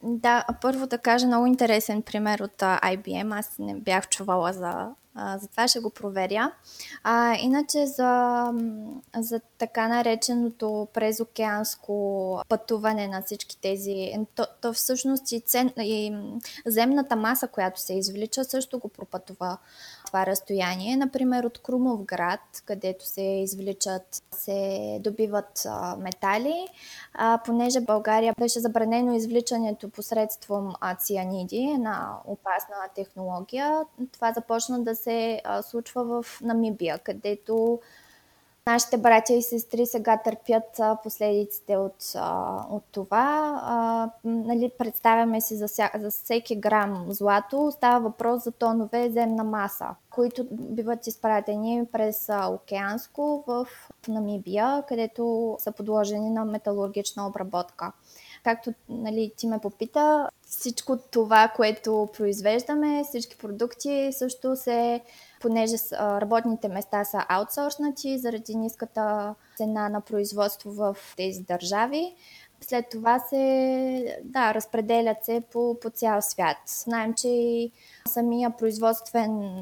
Да, 0.03 0.45
първо 0.61 0.87
да 0.87 0.99
кажа 0.99 1.27
много 1.27 1.47
интересен 1.47 2.03
пример 2.03 2.41
от 2.41 2.59
IBM. 2.61 3.39
Аз 3.39 3.59
не 3.59 3.75
бях 3.75 4.09
чувала 4.09 4.53
за, 4.53 4.89
за 5.17 5.49
това, 5.49 5.69
ще 5.69 5.81
го 5.81 5.91
проверя. 5.91 6.53
А, 7.03 7.37
иначе 7.41 7.87
за, 7.87 8.45
за 9.17 9.41
така 9.59 9.89
нареченото 9.89 10.89
презокеанско 10.95 12.43
пътуване 12.49 13.09
на 13.09 13.23
всички 13.23 13.61
тези, 13.61 14.13
то, 14.35 14.47
то 14.61 14.73
всъщност 14.73 15.33
и, 15.33 15.41
цен, 15.41 15.73
и 15.79 16.17
земната 16.67 17.17
маса, 17.17 17.49
която 17.49 17.81
се 17.81 17.95
извлича, 17.95 18.45
също 18.45 18.79
го 18.79 18.89
пропътува 18.89 19.59
това 20.07 20.27
разстояние. 20.27 20.97
Например, 20.97 21.45
от 21.45 21.59
Крумов 21.59 22.05
град, 22.05 22.41
където 22.65 23.07
се 23.07 23.23
извличат, 23.23 24.23
се 24.31 24.99
добиват 25.01 25.63
а, 25.67 25.97
метали, 25.97 26.69
а, 27.15 27.41
понеже 27.45 27.81
България 27.81 28.35
беше 28.39 28.61
забранено 28.61 29.13
извличането 29.13 29.89
посредством 29.89 30.73
цианиди, 30.99 31.73
една 31.75 32.17
опасна 32.25 32.77
технология. 32.95 33.81
Това 34.13 34.33
започна 34.33 34.83
да 34.83 34.97
се 35.03 35.41
а, 35.45 35.63
случва 35.63 36.23
в 36.23 36.41
Намибия, 36.41 36.99
където 36.99 37.81
Нашите 38.67 38.97
братя 38.97 39.33
и 39.33 39.43
сестри 39.43 39.87
сега 39.87 40.21
търпят 40.25 40.81
последиците 41.03 41.77
от, 41.77 42.15
от 42.71 42.83
това. 42.93 43.61
А, 43.65 44.11
нали, 44.25 44.71
представяме 44.79 45.41
си 45.41 45.57
за, 45.57 45.69
ся, 45.69 45.91
за 45.95 46.11
всеки 46.11 46.57
грам 46.57 47.07
злато 47.09 47.71
става 47.73 48.01
въпрос 48.01 48.45
за 48.45 48.53
тонове 48.53 49.11
земна 49.11 49.45
маса, 49.45 49.87
които 50.11 50.47
биват 50.51 51.07
изпратени 51.07 51.87
през 51.93 52.29
океанско 52.49 53.45
в 53.47 53.67
Намибия, 54.09 54.83
където 54.89 55.57
са 55.61 55.73
подложени 55.73 56.31
на 56.31 56.45
металургична 56.45 57.27
обработка. 57.27 57.93
Както 58.45 58.73
нали, 58.89 59.33
ти 59.37 59.47
ме 59.47 59.59
попита, 59.59 60.29
всичко 60.59 60.99
това, 61.11 61.53
което 61.57 62.09
произвеждаме, 62.17 63.05
всички 63.05 63.39
продукти 63.39 64.11
също 64.13 64.57
се 64.57 65.01
понеже 65.41 65.77
работните 66.01 66.69
места 66.69 67.05
са 67.05 67.25
аутсорснати 67.29 68.19
заради 68.19 68.57
ниската 68.57 69.35
цена 69.57 69.89
на 69.89 70.01
производство 70.01 70.73
в 70.73 70.97
тези 71.17 71.43
държави. 71.43 72.15
След 72.61 72.85
това 72.91 73.19
се, 73.19 74.21
да, 74.25 74.55
разпределят 74.55 75.25
се 75.25 75.43
по, 75.53 75.81
по 75.81 75.91
цял 75.91 76.23
свят. 76.23 76.57
Знаем, 76.67 77.15
че 77.15 77.29
и 77.29 77.73
самия 78.09 78.51
производствен 78.51 79.53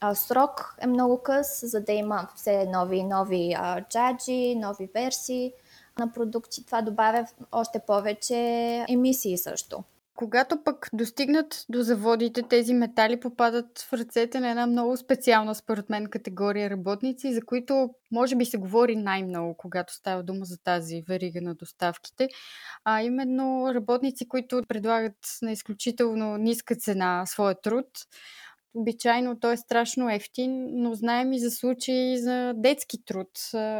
а, 0.00 0.14
срок 0.14 0.76
е 0.80 0.86
много 0.86 1.18
къс, 1.18 1.60
за 1.62 1.80
да 1.80 1.92
има 1.92 2.28
все 2.36 2.66
нови 2.66 2.96
и 2.96 3.04
нови 3.04 3.54
а, 3.58 3.84
джаджи, 3.90 4.54
нови 4.54 4.88
версии 4.94 5.52
на 5.98 6.12
продукти. 6.12 6.66
Това 6.66 6.82
добавя 6.82 7.26
още 7.52 7.78
повече 7.78 8.36
емисии 8.88 9.38
също. 9.38 9.84
Когато 10.20 10.64
пък 10.64 10.88
достигнат 10.92 11.64
до 11.68 11.82
заводите, 11.82 12.42
тези 12.42 12.74
метали 12.74 13.20
попадат 13.20 13.78
в 13.78 13.92
ръцете 13.92 14.40
на 14.40 14.50
една 14.50 14.66
много 14.66 14.96
специална, 14.96 15.54
според 15.54 15.90
мен, 15.90 16.06
категория 16.06 16.70
работници, 16.70 17.34
за 17.34 17.40
които 17.46 17.90
може 18.12 18.36
би 18.36 18.44
се 18.44 18.58
говори 18.58 18.96
най-много, 18.96 19.56
когато 19.56 19.94
става 19.94 20.22
дума 20.22 20.44
за 20.44 20.58
тази 20.64 21.02
верига 21.08 21.40
на 21.42 21.54
доставките, 21.54 22.28
а 22.84 23.02
именно 23.02 23.74
работници, 23.74 24.28
които 24.28 24.62
предлагат 24.68 25.16
на 25.42 25.52
изключително 25.52 26.36
ниска 26.36 26.76
цена 26.76 27.26
своя 27.26 27.60
труд, 27.62 27.86
Обичайно 28.74 29.40
той 29.40 29.52
е 29.52 29.56
страшно 29.56 30.10
ефтин, 30.10 30.66
но 30.72 30.94
знаем 30.94 31.32
и 31.32 31.40
за 31.40 31.50
случаи 31.50 32.18
за 32.18 32.52
детски 32.56 33.04
труд. 33.04 33.28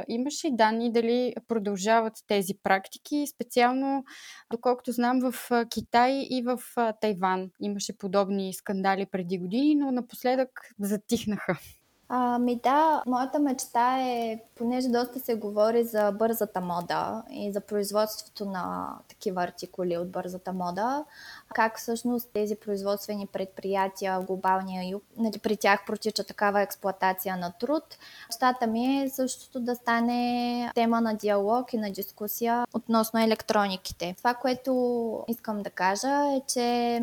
Имаш 0.09 0.45
ли 0.45 0.51
данни 0.53 0.93
дали 0.93 1.35
продължават 1.49 2.13
тези 2.27 2.55
практики? 2.63 3.27
Специално, 3.35 4.05
доколкото 4.53 4.93
знам, 4.93 5.21
в 5.21 5.51
Китай 5.71 6.27
и 6.31 6.43
в 6.43 6.61
Тайван 7.01 7.51
имаше 7.61 7.99
подобни 7.99 8.55
скандали 8.55 9.07
преди 9.07 9.39
години, 9.39 9.75
но 9.75 9.91
напоследък 9.91 10.51
затихнаха. 10.81 11.59
Ами 12.13 12.61
да, 12.61 13.03
моята 13.07 13.39
мечта 13.39 13.99
е, 14.01 14.43
понеже 14.55 14.89
доста 14.89 15.21
се 15.21 15.35
говори 15.35 15.85
за 15.85 16.13
бързата 16.13 16.61
мода 16.61 17.23
и 17.31 17.53
за 17.53 17.61
производството 17.61 18.45
на 18.45 18.95
такива 19.09 19.43
артикули 19.43 19.97
от 19.97 20.11
бързата 20.11 20.53
мода, 20.53 21.05
как 21.55 21.79
всъщност 21.79 22.29
тези 22.33 22.57
производствени 22.57 23.27
предприятия 23.27 24.21
в 24.21 24.25
глобалния 24.25 24.91
юг, 24.91 25.03
нали, 25.17 25.39
при 25.39 25.57
тях 25.57 25.85
протича 25.87 26.25
такава 26.25 26.63
експлоатация 26.63 27.37
на 27.37 27.53
труд. 27.53 27.83
Щата 28.37 28.67
ми 28.67 29.03
е 29.03 29.11
същото 29.11 29.61
да 29.61 29.75
стане 29.75 30.73
тема 30.75 31.01
на 31.01 31.15
диалог 31.15 31.73
и 31.73 31.79
на 31.79 31.91
дискусия 31.91 32.67
относно 32.75 33.21
електрониките. 33.21 34.15
Това, 34.19 34.35
което 34.35 35.25
искам 35.29 35.63
да 35.63 35.71
кажа 35.71 36.37
е, 36.37 36.41
че 36.49 37.03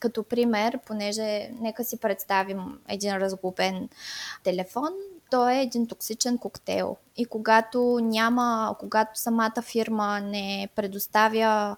като 0.00 0.22
пример, 0.22 0.78
понеже 0.86 1.50
нека 1.60 1.84
си 1.84 2.00
представим 2.00 2.78
един 2.88 3.16
разглобен 3.16 3.88
телефон, 4.44 4.90
той 5.32 5.54
е 5.54 5.62
един 5.62 5.86
токсичен 5.86 6.38
коктейл. 6.38 6.96
И 7.16 7.24
когато 7.24 7.98
няма, 8.02 8.76
когато 8.78 9.20
самата 9.20 9.62
фирма 9.62 10.20
не 10.20 10.68
предоставя 10.76 11.76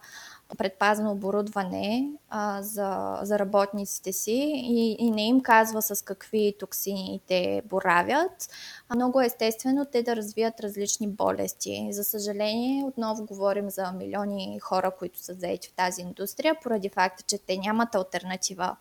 предпазно 0.59 1.13
оборудване 1.13 2.09
а, 2.31 2.63
за, 2.63 3.19
за 3.23 3.39
работниците 3.39 4.13
си 4.13 4.53
и, 4.55 4.97
и 4.99 5.11
не 5.11 5.27
им 5.27 5.41
казва 5.41 5.83
с 5.83 6.05
какви 6.05 6.55
токсини 6.59 7.21
те 7.27 7.63
боравят, 7.65 8.49
а 8.89 8.95
много 8.95 9.21
естествено 9.21 9.85
те 9.85 10.03
да 10.03 10.17
развият 10.17 10.61
различни 10.61 11.09
болести. 11.09 11.89
За 11.91 12.05
съжаление, 12.05 12.85
отново 12.85 13.27
говорим 13.27 13.71
за 13.71 13.93
милиони 13.93 14.59
хора, 14.61 14.91
които 14.99 15.19
са 15.19 15.35
заети 15.35 15.69
в 15.69 15.73
тази 15.73 16.03
индустрия, 16.03 16.57
поради 16.63 16.89
факта, 16.89 17.23
че 17.27 17.39
те 17.39 17.57
нямат 17.57 17.95
альтернатива 17.95 18.77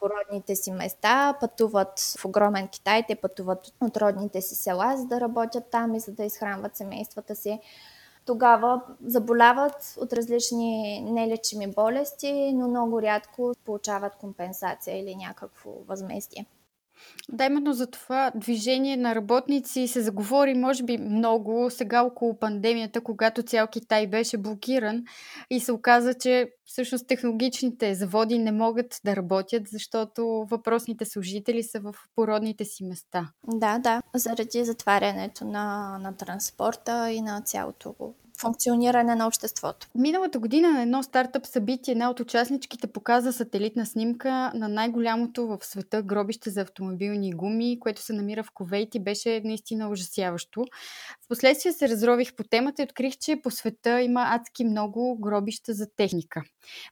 по 0.00 0.10
родните 0.10 0.56
си 0.56 0.72
места, 0.72 1.36
пътуват 1.40 2.00
в 2.18 2.24
огромен 2.24 2.68
Китай, 2.68 3.04
те 3.08 3.14
пътуват 3.14 3.72
от 3.80 3.96
родните 3.96 4.40
си 4.40 4.54
села, 4.54 4.96
за 4.96 5.04
да 5.04 5.20
работят 5.20 5.64
там 5.70 5.94
и 5.94 6.00
за 6.00 6.12
да 6.12 6.24
изхранват 6.24 6.76
семействата 6.76 7.36
си 7.36 7.60
тогава 8.26 8.82
заболяват 9.06 9.94
от 10.00 10.12
различни 10.12 11.00
нелечими 11.00 11.66
болести, 11.66 12.52
но 12.54 12.68
много 12.68 13.02
рядко 13.02 13.54
получават 13.64 14.16
компенсация 14.16 14.98
или 14.98 15.16
някакво 15.16 15.70
възместие. 15.88 16.46
Да, 17.28 17.44
именно 17.44 17.72
за 17.72 17.86
това 17.86 18.32
движение 18.34 18.96
на 18.96 19.14
работници 19.14 19.88
се 19.88 20.02
заговори, 20.02 20.54
може 20.54 20.82
би, 20.82 20.98
много 20.98 21.70
сега 21.70 22.02
около 22.02 22.38
пандемията, 22.38 23.00
когато 23.00 23.42
цял 23.42 23.66
Китай 23.66 24.06
беше 24.06 24.38
блокиран 24.38 25.04
и 25.50 25.60
се 25.60 25.72
оказа, 25.72 26.14
че 26.14 26.50
всъщност 26.64 27.06
технологичните 27.06 27.94
заводи 27.94 28.38
не 28.38 28.52
могат 28.52 29.00
да 29.04 29.16
работят, 29.16 29.62
защото 29.68 30.46
въпросните 30.50 31.04
служители 31.04 31.62
са 31.62 31.80
в 31.80 31.94
породните 32.16 32.64
си 32.64 32.84
места. 32.84 33.30
Да, 33.48 33.78
да, 33.78 34.02
заради 34.14 34.64
затварянето 34.64 35.44
на, 35.44 35.98
на 36.02 36.16
транспорта 36.16 37.10
и 37.10 37.20
на 37.20 37.40
цялото 37.40 37.94
функциониране 38.44 39.14
на 39.14 39.26
обществото. 39.26 39.86
Миналата 39.94 40.38
година 40.38 40.70
на 40.70 40.82
едно 40.82 41.02
стартъп 41.02 41.46
събитие 41.46 41.92
една 41.92 42.10
от 42.10 42.20
участничките 42.20 42.86
показа 42.86 43.32
сателитна 43.32 43.86
снимка 43.86 44.52
на 44.54 44.68
най-голямото 44.68 45.46
в 45.46 45.58
света 45.62 46.02
гробище 46.02 46.50
за 46.50 46.60
автомобилни 46.60 47.32
гуми, 47.32 47.80
което 47.80 48.02
се 48.02 48.12
намира 48.12 48.42
в 48.42 48.50
Ковейт 48.54 48.94
и 48.94 49.00
беше 49.00 49.40
наистина 49.44 49.88
ужасяващо. 49.88 50.64
Впоследствие 51.24 51.72
се 51.72 51.88
разрових 51.88 52.34
по 52.34 52.44
темата 52.44 52.82
и 52.82 52.84
открих, 52.84 53.16
че 53.16 53.40
по 53.42 53.50
света 53.50 54.00
има 54.00 54.26
адски 54.28 54.64
много 54.64 55.18
гробища 55.20 55.72
за 55.72 55.86
техника. 55.96 56.42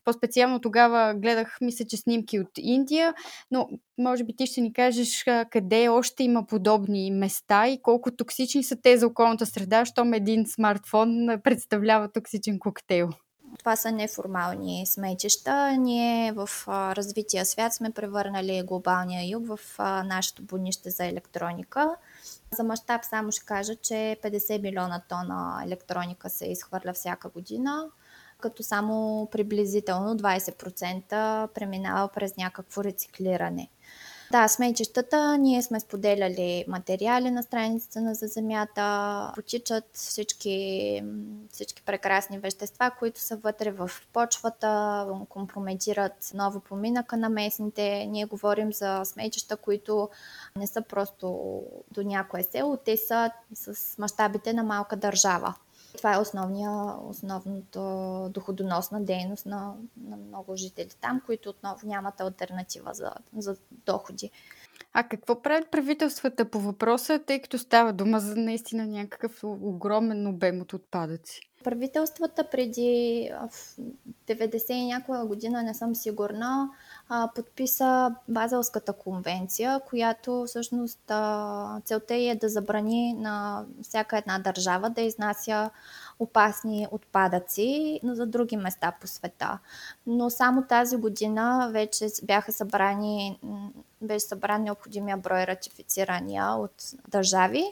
По-специално 0.04 0.60
тогава 0.60 1.14
гледах, 1.14 1.58
мисля, 1.60 1.84
че 1.84 1.96
снимки 1.96 2.40
от 2.40 2.50
Индия, 2.58 3.14
но 3.50 3.68
може 3.98 4.24
би 4.24 4.36
ти 4.36 4.46
ще 4.46 4.60
ни 4.60 4.72
кажеш 4.72 5.24
къде 5.50 5.88
още 5.88 6.22
има 6.22 6.46
подобни 6.46 7.10
места 7.10 7.68
и 7.68 7.82
колко 7.82 8.10
токсични 8.10 8.64
са 8.64 8.76
те 8.82 8.98
за 8.98 9.06
околната 9.06 9.46
среда, 9.46 9.84
щом 9.84 10.12
един 10.14 10.46
смартфон 10.46 11.28
представлява 11.44 12.12
токсичен 12.12 12.58
коктейл. 12.58 13.08
Това 13.58 13.76
са 13.76 13.92
неформални 13.92 14.86
сметища. 14.86 15.76
Ние 15.78 16.32
в 16.32 16.48
развития 16.68 17.46
свят 17.46 17.74
сме 17.74 17.90
превърнали 17.90 18.62
глобалния 18.66 19.30
юг 19.30 19.46
в 19.46 19.58
нашето 20.04 20.42
бунище 20.42 20.90
за 20.90 21.06
електроника. 21.06 21.96
За 22.52 22.64
мащаб 22.64 23.04
само 23.04 23.32
ще 23.32 23.46
кажа, 23.46 23.76
че 23.76 24.16
50 24.22 24.62
милиона 24.62 25.02
тона 25.08 25.62
електроника 25.66 26.30
се 26.30 26.46
изхвърля 26.46 26.92
всяка 26.92 27.28
година, 27.28 27.84
като 28.42 28.62
само 28.62 29.28
приблизително 29.32 30.16
20% 30.16 31.46
преминава 31.46 32.08
през 32.08 32.36
някакво 32.36 32.84
рециклиране. 32.84 33.68
Да, 34.32 34.48
сметищата, 34.48 35.38
ние 35.38 35.62
сме 35.62 35.80
споделяли 35.80 36.64
материали 36.68 37.30
на 37.30 37.42
страницата 37.42 38.00
на 38.00 38.14
За 38.14 38.26
земята, 38.26 39.32
потичат 39.34 39.84
всички, 39.92 41.02
всички 41.52 41.82
прекрасни 41.82 42.38
вещества, 42.38 42.90
които 42.98 43.20
са 43.20 43.36
вътре 43.36 43.70
в 43.70 43.90
почвата, 44.12 45.06
компрометират 45.28 46.30
ново 46.34 46.60
поминъка 46.60 47.16
на 47.16 47.28
местните. 47.28 48.06
Ние 48.06 48.24
говорим 48.24 48.72
за 48.72 49.00
сметища, 49.04 49.56
които 49.56 50.08
не 50.56 50.66
са 50.66 50.82
просто 50.82 51.60
до 51.90 52.02
някое 52.02 52.42
село, 52.42 52.76
те 52.76 52.96
са 52.96 53.30
с 53.54 53.98
мащабите 53.98 54.52
на 54.52 54.62
малка 54.62 54.96
държава. 54.96 55.54
Това 55.96 56.14
е 56.14 56.18
основния, 56.18 56.70
основното 57.08 57.80
доходоносна 58.30 59.04
дейност 59.04 59.46
на, 59.46 59.74
на 60.04 60.16
много 60.16 60.56
жители 60.56 60.90
там, 61.00 61.20
които 61.26 61.50
отново 61.50 61.86
нямат 61.86 62.20
альтернатива 62.20 62.94
за, 62.94 63.12
за 63.36 63.56
доходи. 63.70 64.30
А 64.92 65.08
какво 65.08 65.42
правят 65.42 65.70
правителствата 65.70 66.44
по 66.44 66.60
въпроса, 66.60 67.20
тъй 67.26 67.40
като 67.40 67.58
става 67.58 67.92
дума 67.92 68.20
за 68.20 68.36
наистина 68.36 68.86
някакъв 68.86 69.44
огромен 69.44 70.26
обем 70.26 70.60
от 70.60 70.72
отпадъци? 70.72 71.40
Правителствата 71.64 72.50
преди 72.50 73.30
в 73.50 73.76
90 74.26 74.72
и 74.72 74.86
някоя 74.86 75.26
година, 75.26 75.62
не 75.62 75.74
съм 75.74 75.94
сигурна, 75.94 76.70
подписа 77.34 78.14
Базелската 78.28 78.92
конвенция, 78.92 79.80
която 79.88 80.44
всъщност 80.46 81.12
целта 81.84 82.14
е 82.14 82.38
да 82.40 82.48
забрани 82.48 83.14
на 83.14 83.64
всяка 83.82 84.18
една 84.18 84.38
държава 84.38 84.90
да 84.90 85.00
изнася 85.00 85.70
опасни 86.22 86.86
отпадъци 86.90 88.00
за 88.04 88.26
други 88.26 88.56
места 88.56 88.92
по 89.00 89.06
света. 89.06 89.58
Но 90.06 90.30
само 90.30 90.62
тази 90.62 90.96
година 90.96 91.70
вече 91.72 92.06
бяха 92.22 92.52
събрани, 92.52 93.40
беше 94.00 94.26
събран 94.26 94.62
необходимия 94.62 95.16
брой 95.16 95.46
ратифицирания 95.46 96.46
от 96.46 96.74
държави 97.08 97.64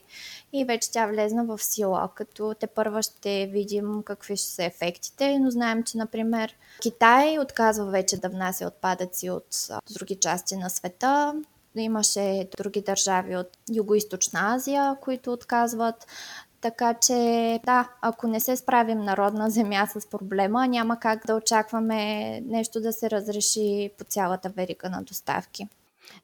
и 0.53 0.65
вече 0.65 0.91
тя 0.91 1.07
влезна 1.07 1.45
в 1.45 1.63
сила, 1.63 2.09
като 2.15 2.55
те 2.61 2.67
първа 2.67 3.03
ще 3.03 3.47
видим 3.53 4.03
какви 4.05 4.37
ще 4.37 4.49
са 4.49 4.65
ефектите, 4.65 5.39
но 5.39 5.51
знаем, 5.51 5.83
че 5.83 5.99
например 5.99 6.55
Китай 6.81 7.39
отказва 7.39 7.85
вече 7.91 8.21
да 8.21 8.29
внася 8.29 8.67
отпадъци 8.67 9.31
от 9.31 9.69
други 9.91 10.15
части 10.15 10.57
на 10.57 10.71
света, 10.71 11.35
Имаше 11.75 12.49
други 12.59 12.81
държави 12.81 13.37
от 13.37 13.49
Юго-Источна 13.71 14.55
Азия, 14.55 14.97
които 15.01 15.33
отказват. 15.33 16.07
Така 16.61 16.95
че, 16.95 17.61
да, 17.65 17.89
ако 18.01 18.27
не 18.27 18.41
се 18.41 18.57
справим 18.57 18.99
народна 18.99 19.51
земя 19.51 19.87
с 19.87 20.11
проблема, 20.11 20.69
няма 20.69 21.01
как 21.01 21.27
да 21.27 21.35
очакваме 21.35 22.41
нещо 22.41 22.81
да 22.81 22.93
се 22.93 23.11
разреши 23.11 23.91
по 23.99 24.05
цялата 24.05 24.49
верига 24.49 24.91
на 24.91 25.03
доставки. 25.03 25.69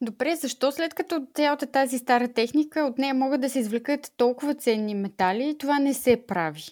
Добре, 0.01 0.37
защо 0.37 0.73
след 0.73 0.95
като 0.95 1.27
цялата 1.35 1.67
тази 1.67 1.99
стара 1.99 2.29
техника 2.29 2.81
от 2.81 2.99
нея 2.99 3.15
могат 3.15 3.41
да 3.41 3.51
се 3.51 3.59
извлекат 3.59 4.13
толкова 4.17 4.55
ценни 4.55 4.95
метали, 4.95 5.57
това 5.59 5.79
не 5.79 5.95
се 5.95 6.23
прави? 6.27 6.65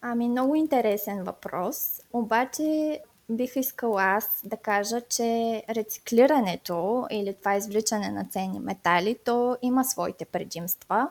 Ами, 0.00 0.28
много 0.28 0.54
интересен 0.54 1.24
въпрос. 1.24 2.00
Обаче, 2.12 3.00
бих 3.30 3.56
искала 3.56 4.02
аз 4.02 4.40
да 4.44 4.56
кажа, 4.56 5.00
че 5.00 5.62
рециклирането 5.70 7.06
или 7.10 7.34
това 7.34 7.56
извличане 7.56 8.08
на 8.08 8.24
ценни 8.30 8.60
метали, 8.60 9.16
то 9.24 9.56
има 9.62 9.84
своите 9.84 10.24
предимства 10.24 11.08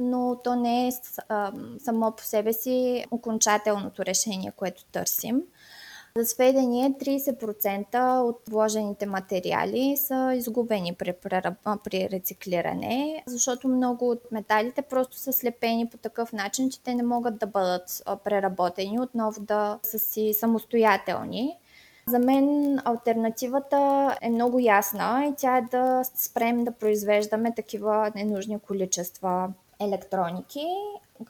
но 0.00 0.40
то 0.44 0.56
не 0.56 0.88
е 0.88 0.92
само 1.84 2.12
по 2.12 2.22
себе 2.22 2.52
си 2.52 3.04
окончателното 3.10 4.04
решение, 4.04 4.52
което 4.56 4.84
търсим. 4.84 5.42
За 6.18 6.24
сведение, 6.24 6.90
30% 6.90 8.20
от 8.20 8.40
вложените 8.50 9.06
материали 9.06 9.96
са 9.96 10.34
изгубени 10.36 10.94
при, 10.94 11.12
при 11.84 12.08
рециклиране, 12.12 13.24
защото 13.26 13.68
много 13.68 14.10
от 14.10 14.22
металите 14.32 14.82
просто 14.82 15.16
са 15.16 15.32
слепени 15.32 15.88
по 15.88 15.96
такъв 15.96 16.32
начин, 16.32 16.70
че 16.70 16.82
те 16.82 16.94
не 16.94 17.02
могат 17.02 17.38
да 17.38 17.46
бъдат 17.46 18.02
преработени, 18.24 19.00
отново 19.00 19.40
да 19.40 19.78
са 19.82 19.98
си 19.98 20.34
самостоятелни. 20.34 21.58
За 22.06 22.18
мен 22.18 22.78
альтернативата 22.84 24.16
е 24.22 24.30
много 24.30 24.58
ясна 24.58 25.26
и 25.30 25.34
тя 25.36 25.56
е 25.56 25.62
да 25.62 26.02
спрем 26.14 26.64
да 26.64 26.72
произвеждаме 26.72 27.54
такива 27.54 28.12
ненужни 28.14 28.58
количества 28.58 29.52
електроники, 29.84 30.66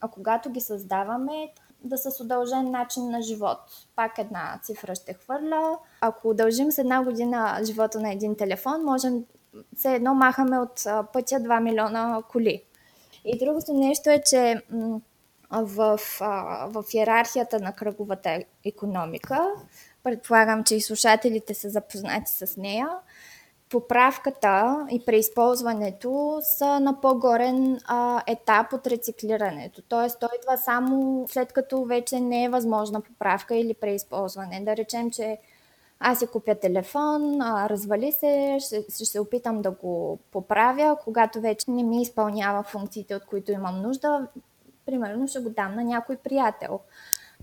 а 0.01 0.09
когато 0.09 0.51
ги 0.51 0.61
създаваме, 0.61 1.53
да 1.85 1.99
са 1.99 2.11
с 2.11 2.21
удължен 2.21 2.71
начин 2.71 3.11
на 3.11 3.23
живот. 3.23 3.59
Пак 3.97 4.19
една 4.19 4.61
цифра 4.63 4.95
ще 4.95 5.15
хвърля. 5.15 5.79
Ако 6.01 6.29
удължим 6.29 6.73
с 6.73 6.79
една 6.79 7.05
година 7.05 7.61
живота 7.65 8.01
на 8.01 8.13
един 8.13 8.37
телефон, 8.37 8.85
можем 8.85 9.25
все 9.77 9.95
едно 9.95 10.15
махаме 10.15 10.59
от 10.59 10.85
пътя 11.13 11.35
2 11.35 11.63
милиона 11.63 12.23
коли. 12.29 12.63
И 13.25 13.39
другото 13.39 13.73
нещо 13.73 14.11
е, 14.11 14.23
че 14.27 14.63
в, 15.51 16.01
в 16.67 16.85
иерархията 16.95 17.61
на 17.61 17.73
кръговата 17.73 18.43
економика, 18.65 19.51
предполагам, 20.03 20.65
че 20.65 20.77
и 20.77 20.81
слушателите 20.81 21.55
са 21.55 21.71
запознати 21.71 22.33
с 22.33 22.57
нея, 22.57 22.89
поправката 23.71 24.87
и 24.91 25.05
преизползването 25.05 26.39
са 26.43 26.81
на 26.81 27.01
по-горен 27.01 27.81
а, 27.85 28.23
етап 28.27 28.73
от 28.73 28.87
рециклирането. 28.87 29.83
Тоест, 29.89 30.21
той 30.21 30.29
идва 30.43 30.57
само 30.57 31.25
след 31.29 31.53
като 31.53 31.85
вече 31.85 32.21
не 32.21 32.45
е 32.45 32.49
възможна 32.49 33.01
поправка 33.01 33.57
или 33.57 33.75
преизползване. 33.75 34.61
Да 34.65 34.77
речем, 34.77 35.11
че 35.11 35.39
аз 36.01 36.19
си 36.19 36.27
купя 36.27 36.55
телефон, 36.55 37.43
а, 37.43 37.69
развали 37.69 38.13
се, 38.13 38.57
ще, 38.61 38.83
се 38.89 39.21
опитам 39.21 39.63
да 39.63 39.71
го 39.71 40.19
поправя, 40.31 40.97
когато 41.05 41.41
вече 41.41 41.71
не 41.71 41.83
ми 41.83 42.03
изпълнява 42.03 42.63
функциите, 42.63 43.15
от 43.17 43.25
които 43.25 43.53
имам 43.53 43.83
нужда. 43.83 44.29
Примерно 44.87 45.29
ще 45.29 45.41
го 45.41 45.51
дам 45.51 45.75
на 45.75 45.85
някой 45.85 46.17
приятел 46.17 46.81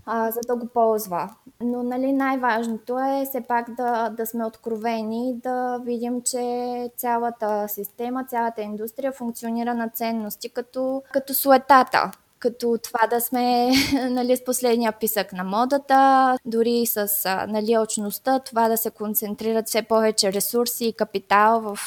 а, 0.06 0.30
за 0.30 0.40
да 0.46 0.56
го 0.56 0.66
ползва. 0.66 1.30
Но 1.60 1.82
нали, 1.82 2.12
най-важното 2.12 2.98
е 2.98 3.24
все 3.24 3.40
пак 3.40 3.70
да, 3.74 4.08
да 4.08 4.26
сме 4.26 4.44
откровени, 4.44 5.34
да 5.42 5.78
видим, 5.84 6.22
че 6.22 6.90
цялата 6.96 7.68
система, 7.68 8.24
цялата 8.24 8.62
индустрия 8.62 9.12
функционира 9.12 9.74
на 9.74 9.88
ценности 9.88 10.50
като, 10.50 11.02
като 11.12 11.34
суетата 11.34 12.10
като 12.42 12.78
това 12.82 13.06
да 13.10 13.20
сме 13.20 13.72
нали, 14.10 14.36
с 14.36 14.44
последния 14.44 14.92
писък 14.92 15.32
на 15.32 15.44
модата, 15.44 16.36
дори 16.44 16.86
с 16.86 17.08
нали, 17.48 17.78
очността, 17.78 18.38
това 18.38 18.68
да 18.68 18.76
се 18.76 18.90
концентрират 18.90 19.68
все 19.68 19.82
повече 19.82 20.32
ресурси 20.32 20.84
и 20.84 20.92
капитал 20.92 21.60
в, 21.60 21.78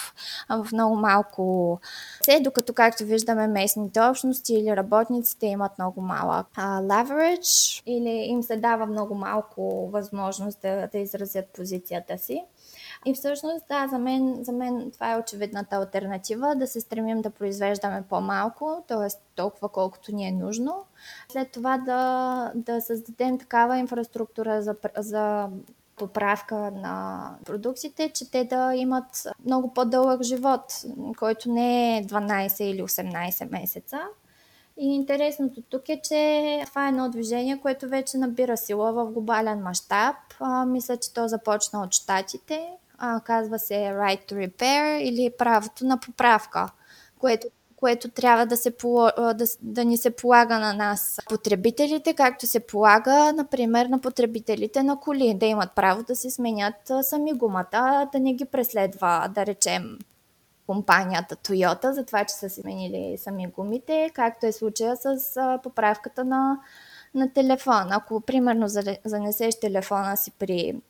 в 0.49 0.67
много 0.73 0.95
малко 0.95 1.79
се, 2.21 2.39
докато 2.39 2.73
както 2.73 3.03
виждаме 3.03 3.47
местните 3.47 4.01
общности 4.01 4.53
или 4.53 4.75
работниците 4.75 5.45
имат 5.45 5.71
много 5.77 6.01
малък 6.01 6.47
leverage 6.57 7.83
или 7.85 8.09
им 8.09 8.43
се 8.43 8.57
дава 8.57 8.85
много 8.85 9.15
малко 9.15 9.89
възможност 9.93 10.61
да, 10.61 10.87
да 10.91 10.97
изразят 10.97 11.45
позицията 11.53 12.17
си. 12.17 12.43
И 13.05 13.13
всъщност, 13.13 13.65
да, 13.69 13.87
за 13.87 13.97
мен, 13.97 14.43
за 14.43 14.51
мен 14.51 14.91
това 14.91 15.13
е 15.13 15.17
очевидната 15.17 15.75
альтернатива, 15.75 16.55
да 16.55 16.67
се 16.67 16.81
стремим 16.81 17.21
да 17.21 17.29
произвеждаме 17.29 18.03
по-малко, 18.09 18.83
т.е. 18.87 19.07
толкова 19.35 19.69
колкото 19.69 20.15
ни 20.15 20.27
е 20.27 20.31
нужно. 20.31 20.83
След 21.31 21.51
това 21.51 21.77
да, 21.77 22.51
да 22.55 22.81
създадем 22.81 23.39
такава 23.39 23.77
инфраструктура 23.77 24.61
за, 24.61 24.75
за 24.97 25.49
поправка 25.95 26.55
на 26.55 27.29
продуктите, 27.45 28.09
че 28.09 28.31
те 28.31 28.43
да 28.43 28.75
имат 28.75 29.27
много 29.45 29.73
по-дълъг 29.73 30.23
живот, 30.23 30.63
който 31.19 31.51
не 31.51 31.97
е 31.97 32.03
12 32.03 32.63
или 32.63 32.81
18 32.81 33.51
месеца. 33.51 33.99
И 34.77 34.95
интересното 34.95 35.61
тук 35.61 35.89
е, 35.89 36.01
че 36.03 36.61
това 36.67 36.85
е 36.85 36.89
едно 36.89 37.09
движение, 37.09 37.59
което 37.61 37.89
вече 37.89 38.17
набира 38.17 38.57
сила 38.57 38.93
в 38.93 39.11
глобален 39.11 39.59
мащаб. 39.59 40.15
Мисля, 40.67 40.97
че 40.97 41.13
то 41.13 41.27
започна 41.27 41.81
от 41.83 41.93
Штатите 41.93 42.69
а, 43.05 43.19
казва 43.19 43.59
се 43.59 43.73
right 43.73 44.31
to 44.31 44.47
repair 44.47 44.97
или 44.97 45.31
правото 45.37 45.85
на 45.85 45.99
поправка, 45.99 46.69
което 47.19 47.47
което 47.75 48.09
трябва 48.09 48.45
да, 48.45 48.57
се, 48.57 48.73
да, 49.17 49.45
да 49.61 49.85
ни 49.85 49.97
се 49.97 50.09
полага 50.09 50.59
на 50.59 50.73
нас 50.73 51.19
потребителите, 51.29 52.13
както 52.13 52.47
се 52.47 52.59
полага, 52.59 53.33
например, 53.33 53.85
на 53.85 54.01
потребителите 54.01 54.83
на 54.83 54.99
коли, 54.99 55.33
да 55.33 55.45
имат 55.45 55.75
право 55.75 56.03
да 56.03 56.15
си 56.15 56.31
сменят 56.31 56.91
сами 57.01 57.33
гумата, 57.33 58.09
да 58.11 58.19
не 58.19 58.33
ги 58.33 58.45
преследва, 58.45 59.27
да 59.35 59.45
речем, 59.45 59.99
компанията 60.67 61.35
Toyota 61.35 61.91
за 61.91 62.05
това, 62.05 62.25
че 62.25 62.35
са 62.35 62.49
сменили 62.49 63.17
сами 63.17 63.47
гумите, 63.47 64.11
както 64.13 64.45
е 64.45 64.51
случая 64.51 64.95
с 64.97 65.59
поправката 65.63 66.23
на, 66.23 66.59
на 67.13 67.33
телефон. 67.33 67.87
Ако, 67.91 68.21
примерно, 68.21 68.67
занесеш 69.05 69.59
телефона 69.59 70.17
си 70.17 70.31
при 70.31 70.81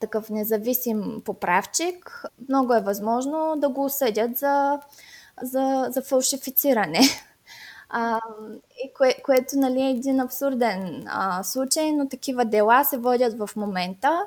такъв 0.00 0.30
независим 0.30 1.22
поправчик, 1.24 2.24
много 2.48 2.74
е 2.74 2.80
възможно 2.80 3.54
да 3.56 3.68
го 3.68 3.84
осъдят 3.84 4.36
за, 4.36 4.80
за, 5.42 5.86
за 5.90 6.02
фалшифициране. 6.02 7.00
А, 7.88 8.20
и 8.84 8.94
кое, 8.94 9.14
което 9.24 9.58
нали, 9.58 9.80
е 9.80 9.90
един 9.90 10.20
абсурден 10.20 11.04
а, 11.08 11.42
случай, 11.42 11.92
но 11.92 12.08
такива 12.08 12.44
дела 12.44 12.84
се 12.84 12.98
водят 12.98 13.38
в 13.38 13.50
момента 13.56 14.26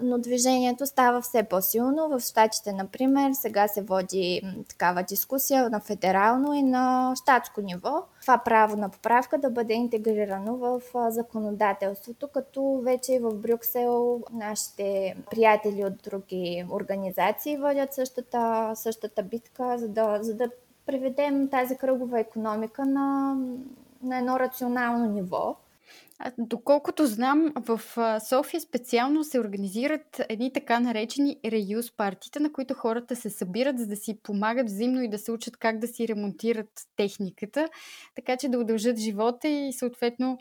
но 0.00 0.18
движението 0.18 0.86
става 0.86 1.20
все 1.20 1.42
по-силно. 1.42 2.08
В 2.08 2.20
Штатите, 2.20 2.72
например, 2.72 3.30
сега 3.32 3.68
се 3.68 3.82
води 3.82 4.42
такава 4.68 5.02
дискусия 5.02 5.70
на 5.70 5.80
федерално 5.80 6.54
и 6.54 6.62
на 6.62 7.14
щатско 7.22 7.60
ниво. 7.60 8.02
Това 8.20 8.38
право 8.38 8.76
на 8.76 8.88
поправка 8.88 9.38
да 9.38 9.50
бъде 9.50 9.74
интегрирано 9.74 10.56
в 10.56 10.80
законодателството, 11.10 12.28
като 12.28 12.80
вече 12.84 13.12
и 13.12 13.18
в 13.18 13.34
Брюксел 13.34 14.20
нашите 14.32 15.16
приятели 15.30 15.84
от 15.84 15.96
други 16.04 16.64
организации 16.70 17.56
водят 17.56 17.94
същата, 17.94 18.72
същата 18.74 19.22
битка, 19.22 19.78
за 19.78 19.88
да, 19.88 20.18
за 20.22 20.34
да 20.34 20.50
приведем 20.86 21.48
тази 21.48 21.76
кръгова 21.76 22.20
економика 22.20 22.86
на, 22.86 23.36
на 24.02 24.18
едно 24.18 24.38
рационално 24.38 25.10
ниво. 25.10 25.56
Доколкото 26.38 27.06
знам, 27.06 27.52
в 27.56 27.80
София 28.28 28.60
специално 28.60 29.24
се 29.24 29.40
организират 29.40 30.20
едни 30.28 30.52
така 30.52 30.80
наречени 30.80 31.40
реюз 31.44 31.96
партита, 31.96 32.40
на 32.40 32.52
които 32.52 32.74
хората 32.74 33.16
се 33.16 33.30
събират, 33.30 33.78
за 33.78 33.86
да 33.86 33.96
си 33.96 34.18
помагат 34.22 34.66
взаимно 34.66 35.02
и 35.02 35.08
да 35.08 35.18
се 35.18 35.32
учат 35.32 35.56
как 35.56 35.78
да 35.78 35.88
си 35.88 36.08
ремонтират 36.08 36.70
техниката, 36.96 37.68
така 38.14 38.36
че 38.36 38.48
да 38.48 38.58
удължат 38.58 38.98
живота 38.98 39.48
и 39.48 39.72
съответно 39.72 40.38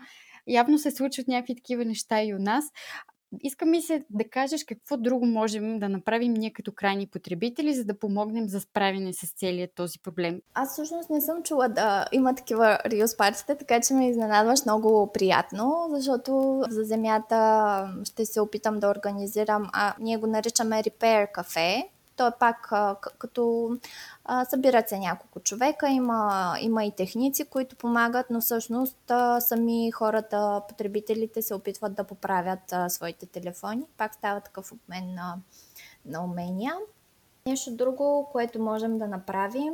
явно 0.48 0.78
се 0.78 0.92
случват 0.92 1.28
някакви 1.28 1.56
такива 1.56 1.86
неща 1.86 2.24
и 2.24 2.34
у 2.34 2.40
нас. 2.40 2.66
Иска 3.44 3.66
ми 3.66 3.82
се 3.82 4.06
да 4.10 4.30
кажеш 4.30 4.64
какво 4.64 4.98
друго 4.98 5.26
можем 5.26 5.80
да 5.80 5.90
направим 5.90 6.34
ние 6.34 6.54
като 6.54 6.72
крайни 6.72 7.08
потребители, 7.08 7.74
за 7.74 7.86
да 7.86 8.00
помогнем 8.00 8.50
за 8.50 8.60
справяне 8.60 9.14
с 9.14 9.34
целият 9.34 9.72
този 9.76 10.00
проблем. 10.00 10.42
Аз 10.54 10.74
всъщност 10.74 11.10
не 11.10 11.22
съм 11.22 11.44
чула 11.44 11.70
да 11.70 12.06
има 12.12 12.36
такива 12.36 12.80
риос 12.86 13.18
партите, 13.18 13.58
така 13.58 13.82
че 13.82 13.94
ме 13.94 14.10
изненадваш 14.10 14.66
много 14.66 15.12
приятно, 15.14 15.88
защото 15.92 16.62
за 16.70 16.84
земята 16.84 17.94
ще 18.04 18.26
се 18.26 18.42
опитам 18.42 18.80
да 18.80 18.90
организирам, 18.90 19.70
а 19.74 19.96
ние 20.00 20.18
го 20.18 20.28
наричаме 20.28 20.84
Repair 20.84 21.32
кафе, 21.32 21.90
то 22.18 22.28
е 22.28 22.32
пак 22.40 22.74
като 23.18 23.70
събират 24.50 24.90
се 24.90 25.00
няколко 25.00 25.40
човека, 25.40 25.90
има, 25.90 26.54
има 26.62 26.86
и 26.86 26.92
техници, 26.92 27.46
които 27.46 27.76
помагат, 27.76 28.26
но 28.30 28.42
всъщност 28.42 28.98
сами 29.40 29.92
хората, 29.92 30.62
потребителите 30.68 31.42
се 31.42 31.56
опитват 31.56 31.96
да 31.96 32.04
поправят 32.04 32.74
своите 32.88 33.26
телефони. 33.26 33.84
Пак 33.98 34.16
става 34.16 34.42
такъв 34.42 34.72
обмен 34.72 35.14
на, 35.14 35.36
на 36.06 36.24
умения. 36.24 36.74
Нещо 37.46 37.76
друго, 37.76 38.30
което 38.32 38.62
можем 38.62 38.98
да 38.98 39.08
направим, 39.08 39.74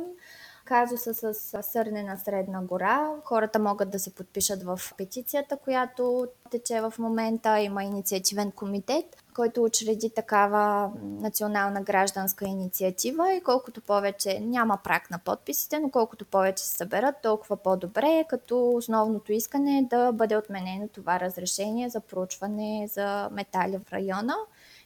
казуса 0.64 1.14
с 1.14 1.62
Сърнена 1.62 2.18
Средна 2.18 2.62
гора. 2.62 3.10
Хората 3.24 3.58
могат 3.58 3.90
да 3.90 3.98
се 3.98 4.14
подпишат 4.14 4.62
в 4.62 4.80
петицията, 4.96 5.56
която 5.56 6.26
тече 6.50 6.80
в 6.80 6.94
момента. 6.98 7.60
Има 7.60 7.84
инициативен 7.84 8.52
комитет, 8.52 9.23
който 9.34 9.62
учреди 9.62 10.10
такава 10.10 10.92
национална 11.02 11.82
гражданска 11.82 12.44
инициатива 12.44 13.34
и 13.34 13.40
колкото 13.40 13.80
повече 13.80 14.40
няма 14.40 14.78
прак 14.84 15.10
на 15.10 15.18
подписите, 15.24 15.78
но 15.78 15.90
колкото 15.90 16.24
повече 16.24 16.64
се 16.64 16.76
съберат, 16.76 17.14
толкова 17.22 17.56
по-добре, 17.56 18.24
като 18.28 18.70
основното 18.70 19.32
искане 19.32 19.78
е 19.78 19.96
да 19.96 20.12
бъде 20.12 20.36
отменено 20.36 20.88
това 20.88 21.20
разрешение 21.20 21.88
за 21.88 22.00
проучване 22.00 22.88
за 22.90 23.28
метали 23.32 23.78
в 23.78 23.92
района 23.92 24.34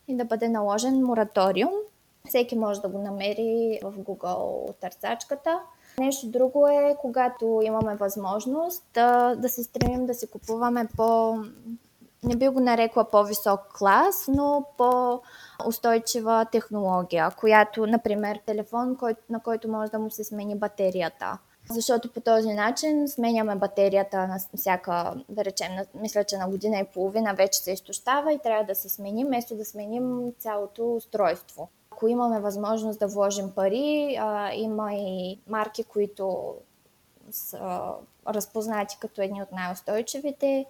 и 0.08 0.16
да 0.16 0.24
бъде 0.24 0.48
наложен 0.48 1.04
мораториум 1.04 1.72
всеки 2.28 2.56
може 2.56 2.80
да 2.80 2.88
го 2.88 2.98
намери 2.98 3.78
в 3.82 3.92
Google 3.92 4.74
търсачката. 4.80 5.60
Нещо 5.98 6.26
друго 6.26 6.68
е, 6.68 6.96
когато 7.00 7.60
имаме 7.64 7.96
възможност 7.96 8.84
да, 8.94 9.34
да 9.34 9.48
се 9.48 9.62
стремим 9.62 10.06
да 10.06 10.14
си 10.14 10.30
купуваме 10.30 10.88
по 10.96 11.38
не 12.24 12.36
би 12.36 12.48
го 12.48 12.60
нарекла 12.60 13.04
по-висок 13.04 13.60
клас, 13.78 14.24
но 14.28 14.64
по-устойчива 14.78 16.46
технология, 16.52 17.30
която, 17.30 17.86
например, 17.86 18.40
телефон, 18.46 18.96
на 19.30 19.40
който 19.40 19.68
може 19.68 19.90
да 19.90 19.98
му 19.98 20.10
се 20.10 20.24
смени 20.24 20.58
батерията. 20.58 21.38
Защото 21.70 22.12
по 22.12 22.20
този 22.20 22.54
начин 22.54 23.08
сменяме 23.08 23.56
батерията 23.56 24.26
на 24.26 24.38
всяка, 24.56 25.14
да 25.28 25.44
речем, 25.44 25.72
мисля, 25.94 26.24
че 26.24 26.36
на 26.36 26.48
година 26.48 26.78
и 26.78 26.84
половина 26.84 27.34
вече 27.34 27.58
се 27.58 27.72
изтощава 27.72 28.32
и 28.32 28.38
трябва 28.38 28.64
да 28.64 28.74
се 28.74 28.88
сменим, 28.88 29.26
вместо 29.26 29.56
да 29.56 29.64
сменим 29.64 30.32
цялото 30.38 30.94
устройство. 30.94 31.68
Ако 31.90 32.08
имаме 32.08 32.40
възможност 32.40 32.98
да 32.98 33.06
вложим 33.06 33.50
пари, 33.50 34.16
а, 34.20 34.52
има 34.54 34.94
и 34.94 35.38
марки, 35.46 35.84
които 35.84 36.54
са 37.30 37.92
разпознати 38.28 38.98
като 39.00 39.22
едни 39.22 39.42
от 39.42 39.52
най-устойчивите. 39.52 40.66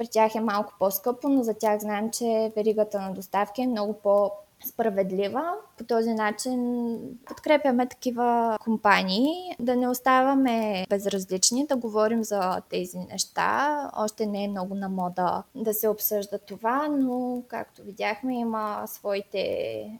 При 0.00 0.08
тях 0.08 0.34
е 0.34 0.40
малко 0.40 0.72
по-скъпо, 0.78 1.28
но 1.28 1.42
за 1.42 1.54
тях 1.54 1.80
знаем, 1.80 2.10
че 2.10 2.52
веригата 2.56 3.00
на 3.00 3.14
доставки 3.14 3.62
е 3.62 3.66
много 3.66 3.92
по- 3.92 4.30
справедлива. 4.64 5.52
По 5.78 5.84
този 5.84 6.14
начин 6.14 6.98
подкрепяме 7.26 7.86
такива 7.86 8.58
компании, 8.64 9.56
да 9.58 9.76
не 9.76 9.88
оставаме 9.88 10.86
безразлични, 10.90 11.66
да 11.66 11.76
говорим 11.76 12.24
за 12.24 12.60
тези 12.70 12.98
неща. 12.98 13.90
Още 13.96 14.26
не 14.26 14.44
е 14.44 14.48
много 14.48 14.74
на 14.74 14.88
мода 14.88 15.42
да 15.54 15.74
се 15.74 15.88
обсъжда 15.88 16.38
това, 16.38 16.88
но 16.88 17.42
както 17.48 17.82
видяхме 17.82 18.38
има 18.38 18.82
своите 18.86 19.42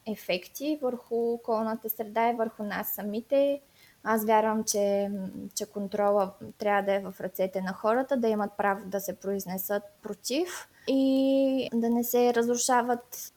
ефекти 0.07 0.79
върху 0.83 1.33
околната 1.33 1.91
среда 1.91 2.29
и 2.29 2.35
върху 2.35 2.63
нас 2.63 2.89
самите. 2.89 3.61
Аз 4.05 4.25
вярвам, 4.25 4.65
че, 4.65 5.11
че 5.55 5.67
контрола 5.67 6.33
трябва 6.59 6.83
да 6.83 6.95
е 6.95 7.01
в 7.01 7.15
ръцете 7.21 7.61
на 7.61 7.73
хората, 7.73 8.17
да 8.17 8.29
имат 8.29 8.51
право 8.57 8.81
да 8.87 9.01
се 9.01 9.17
произнесат 9.17 9.83
против 10.03 10.69
и 10.89 11.69
да 11.75 11.91
не 11.91 12.05
се 12.05 12.35
разрушават 12.35 13.33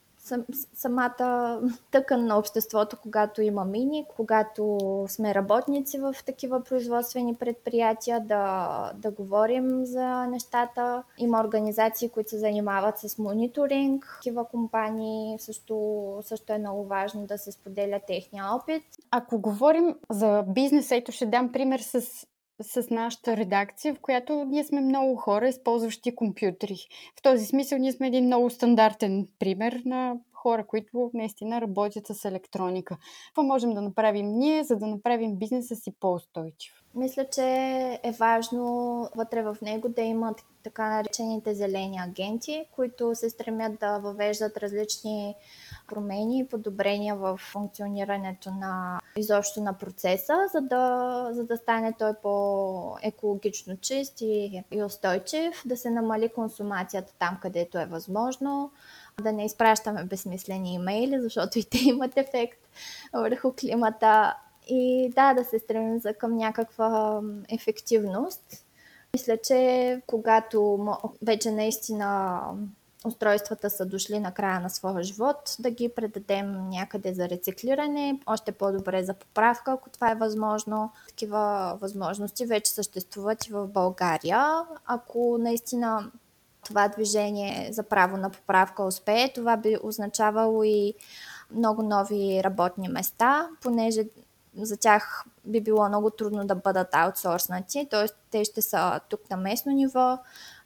самата 0.74 1.60
тъкан 1.92 2.26
на 2.26 2.38
обществото, 2.38 2.98
когато 3.02 3.42
има 3.42 3.66
мини, 3.66 4.06
когато 4.16 4.78
сме 5.08 5.36
работници 5.36 6.00
в 6.00 6.16
такива 6.26 6.64
производствени 6.64 7.36
предприятия, 7.36 8.20
да, 8.20 8.92
да 8.96 9.12
говорим 9.12 9.86
за 9.86 10.26
нещата. 10.28 11.04
Има 11.18 11.40
организации, 11.40 12.10
които 12.10 12.30
се 12.30 12.38
занимават 12.38 13.00
с 13.00 13.18
мониторинг. 13.18 14.16
Такива 14.16 14.46
компании 14.46 15.40
също, 15.40 16.04
също 16.22 16.54
е 16.54 16.58
много 16.58 16.84
важно 16.84 17.26
да 17.26 17.38
се 17.38 17.52
споделя 17.52 18.00
техния 18.08 18.46
опит. 18.56 18.84
Ако 19.12 19.40
говорим 19.40 19.96
за 20.10 20.44
бизнес, 20.48 20.92
ето 20.92 21.12
ще 21.12 21.26
дам 21.26 21.52
пример 21.52 21.80
с 21.80 22.28
с 22.64 22.90
нашата 22.90 23.38
редакция, 23.38 23.94
в 23.94 24.00
която 24.00 24.46
ние 24.46 24.64
сме 24.64 24.82
много 24.82 25.16
хора, 25.16 25.48
използващи 25.48 26.16
компютри. 26.16 26.78
В 27.20 27.22
този 27.22 27.46
смисъл 27.46 27.78
ние 27.78 27.92
сме 27.92 28.08
един 28.08 28.26
много 28.26 28.50
стандартен 28.50 29.28
пример 29.40 29.82
на 29.86 30.16
хора, 30.44 30.68
които 30.68 31.12
наистина 31.14 31.62
работят 31.62 32.08
с 32.08 32.26
електроника. 32.26 32.98
Какво 33.28 33.44
можем 33.44 33.74
да 33.74 33.82
направим 33.82 34.28
ние, 34.28 34.64
за 34.64 34.76
да 34.76 34.88
направим 34.88 35.36
бизнеса 35.36 35.76
си 35.76 35.94
по-устойчив? 36.00 36.84
Мисля, 36.96 37.26
че 37.36 37.44
е 38.04 38.12
важно 38.12 38.64
вътре 39.16 39.44
в 39.44 39.58
него 39.62 39.90
да 39.90 40.02
има 40.02 40.36
така 40.64 40.90
наречените 40.90 41.56
зелени 41.56 41.98
агенти, 42.00 42.66
които 42.76 43.16
се 43.16 43.30
стремят 43.30 43.80
да 43.80 44.00
въвеждат 44.00 44.58
различни 44.58 45.36
промени 45.94 46.40
и 46.40 46.48
подобрения 46.48 47.16
в 47.16 47.38
функционирането 47.38 48.52
на 48.52 49.00
изобщо 49.16 49.62
на 49.62 49.74
процеса, 49.74 50.34
за 50.54 50.62
да, 50.62 51.28
за 51.32 51.44
да 51.44 51.58
стане 51.58 51.94
той 52.00 52.14
по-екологично 52.22 53.78
чист 53.78 54.22
и, 54.22 54.64
и 54.72 54.84
устойчив, 54.84 55.62
да 55.66 55.78
се 55.78 55.90
намали 55.90 56.30
консумацията 56.30 57.14
там, 57.20 57.38
където 57.42 57.78
е 57.80 57.86
възможно, 57.86 58.72
да 59.22 59.32
не 59.32 59.46
изпращаме 59.46 60.04
безсмислени 60.04 60.74
имейли, 60.74 61.20
защото 61.22 61.60
и 61.60 61.64
те 61.64 61.78
имат 61.78 62.18
ефект 62.18 62.60
върху 63.14 63.54
климата. 63.60 64.38
И 64.68 65.12
да, 65.16 65.34
да 65.34 65.44
се 65.44 65.60
стремим 65.60 66.00
за 66.00 66.14
към 66.14 66.38
някаква 66.38 67.22
ефективност. 67.50 68.66
Мисля, 69.14 69.38
че 69.38 70.02
когато 70.08 70.88
вече 71.22 71.52
наистина 71.52 72.40
устройствата 73.06 73.70
са 73.70 73.86
дошли 73.86 74.20
на 74.20 74.32
края 74.32 74.60
на 74.60 74.70
своя 74.70 75.04
живот, 75.04 75.56
да 75.60 75.72
ги 75.72 75.90
предадем 75.90 76.70
някъде 76.70 77.14
за 77.14 77.30
рециклиране, 77.30 78.20
още 78.26 78.52
по-добре 78.52 79.04
за 79.04 79.14
поправка, 79.14 79.72
ако 79.72 79.90
това 79.90 80.12
е 80.12 80.16
възможно. 80.16 80.92
Такива 81.08 81.78
възможности 81.82 82.46
вече 82.46 82.72
съществуват 82.72 83.48
и 83.48 83.52
в 83.52 83.68
България. 83.68 84.66
Ако 84.86 85.38
наистина 85.40 86.12
това 86.66 86.88
движение 86.88 87.70
за 87.74 87.84
право 87.84 88.18
на 88.18 88.30
поправка 88.30 88.84
успее, 88.84 89.34
това 89.34 89.58
би 89.58 89.78
означавало 89.84 90.64
и 90.64 90.94
много 91.52 91.84
нови 91.84 92.42
работни 92.44 92.88
места, 92.88 93.50
понеже 93.62 94.04
за 94.56 94.78
тях 94.78 95.26
би 95.46 95.62
било 95.62 95.90
много 95.90 96.10
трудно 96.10 96.48
да 96.48 96.56
бъдат 96.56 96.88
аутсорснати, 96.92 97.88
т.е. 97.92 98.06
те 98.32 98.46
ще 98.46 98.62
са 98.62 99.00
тук 99.10 99.30
на 99.30 99.38
местно 99.38 99.72
ниво 99.72 100.18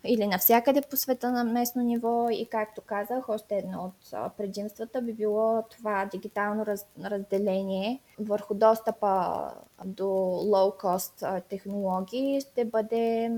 или 0.04 0.28
навсякъде 0.28 0.82
по 0.82 0.98
света 0.98 1.32
на 1.32 1.44
местно 1.44 1.82
ниво 1.82 2.28
и 2.32 2.48
както 2.52 2.82
казах, 2.82 3.30
още 3.30 3.56
едно 3.56 3.84
от 4.14 4.36
предимствата 4.38 5.02
би 5.02 5.14
било 5.14 5.64
това 5.70 6.06
дигитално 6.06 6.66
раз, 6.66 6.86
разделение 7.04 8.00
върху 8.20 8.54
достъпа 8.54 9.44
до 9.86 10.06
low-cost 10.54 11.44
технологии 11.50 12.42
ще 12.42 12.66
бъде 12.66 13.32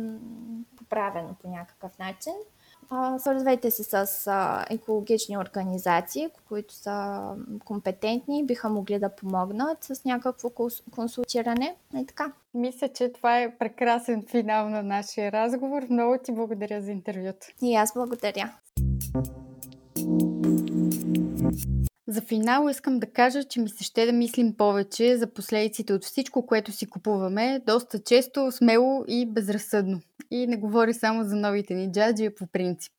поправено 0.77 1.35
по 1.41 1.49
някакъв 1.49 1.99
начин. 1.99 2.33
Свързвайте 3.17 3.71
се 3.71 3.83
с 3.83 4.05
екологични 4.69 5.37
организации, 5.37 6.27
които 6.47 6.73
са 6.73 7.21
компетентни, 7.65 8.45
биха 8.45 8.69
могли 8.69 8.99
да 8.99 9.09
помогнат 9.09 9.83
с 9.83 10.05
някакво 10.05 10.49
консултиране. 10.91 11.75
И 11.97 12.05
така. 12.05 12.31
Мисля, 12.53 12.87
че 12.87 13.13
това 13.13 13.41
е 13.41 13.57
прекрасен 13.57 14.25
финал 14.29 14.69
на 14.69 14.83
нашия 14.83 15.31
разговор. 15.31 15.83
Много 15.89 16.17
ти 16.23 16.31
благодаря 16.31 16.81
за 16.81 16.91
интервюто. 16.91 17.47
И 17.61 17.75
аз 17.75 17.93
благодаря. 17.93 18.53
За 22.09 22.21
финал 22.21 22.69
искам 22.69 22.99
да 22.99 23.07
кажа, 23.07 23.43
че 23.43 23.59
ми 23.59 23.69
се 23.69 23.83
ще 23.83 24.05
да 24.05 24.11
мислим 24.11 24.55
повече 24.57 25.17
за 25.17 25.33
последиците 25.33 25.93
от 25.93 26.03
всичко, 26.03 26.45
което 26.45 26.71
си 26.71 26.89
купуваме, 26.89 27.61
доста 27.65 27.99
често, 27.99 28.51
смело 28.51 29.03
и 29.07 29.25
безразсъдно. 29.25 30.01
И 30.31 30.47
не 30.47 30.57
говори 30.57 30.93
само 30.93 31.23
за 31.23 31.35
новите 31.35 31.73
ни 31.73 31.91
джаджи, 31.91 32.35
по 32.35 32.47
принцип. 32.47 32.93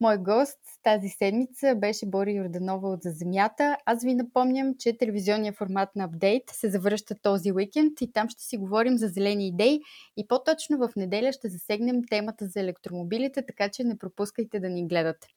Мой 0.00 0.18
гост 0.18 0.58
тази 0.82 1.08
седмица 1.08 1.74
беше 1.74 2.06
Бори 2.06 2.34
Йорданова 2.34 2.88
от 2.88 3.02
За 3.02 3.10
земята. 3.10 3.76
Аз 3.86 4.04
ви 4.04 4.14
напомням, 4.14 4.74
че 4.78 4.98
телевизионният 4.98 5.56
формат 5.56 5.96
на 5.96 6.04
апдейт 6.04 6.42
се 6.52 6.70
завръща 6.70 7.14
този 7.22 7.52
уикенд 7.52 8.00
и 8.00 8.12
там 8.12 8.28
ще 8.28 8.42
си 8.42 8.56
говорим 8.56 8.98
за 8.98 9.08
зелени 9.08 9.48
идеи 9.48 9.80
и 10.16 10.26
по-точно 10.28 10.78
в 10.78 10.88
неделя 10.96 11.32
ще 11.32 11.48
засегнем 11.48 12.02
темата 12.10 12.46
за 12.46 12.60
електромобилите, 12.60 13.46
така 13.46 13.68
че 13.68 13.84
не 13.84 13.98
пропускайте 13.98 14.60
да 14.60 14.68
ни 14.68 14.86
гледате. 14.86 15.28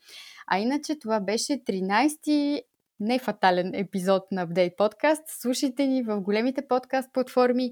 А 0.47 0.59
иначе 0.59 0.99
това 0.99 1.19
беше 1.19 1.53
13-ти 1.53 2.63
нефатален 2.99 3.71
епизод 3.73 4.23
на 4.31 4.47
Update 4.47 4.77
Podcast. 4.77 5.21
Слушайте 5.41 5.87
ни 5.87 6.03
в 6.03 6.21
големите 6.21 6.67
подкаст 6.67 7.13
платформи. 7.13 7.71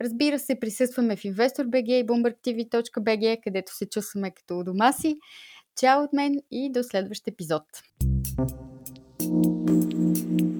Разбира 0.00 0.38
се, 0.38 0.60
присъстваме 0.60 1.16
в 1.16 1.20
InvestorBG 1.20 1.88
и 1.88 2.06
BloombergTV.bg, 2.06 3.38
където 3.44 3.76
се 3.76 3.88
чувстваме 3.88 4.30
като 4.30 4.58
у 4.58 4.64
дома 4.64 4.92
си. 4.92 5.16
Чао 5.80 6.02
от 6.02 6.12
мен 6.12 6.34
и 6.50 6.72
до 6.72 6.82
следващ 6.82 7.28
епизод. 7.28 7.62
thank 9.18 10.40
you 10.40 10.55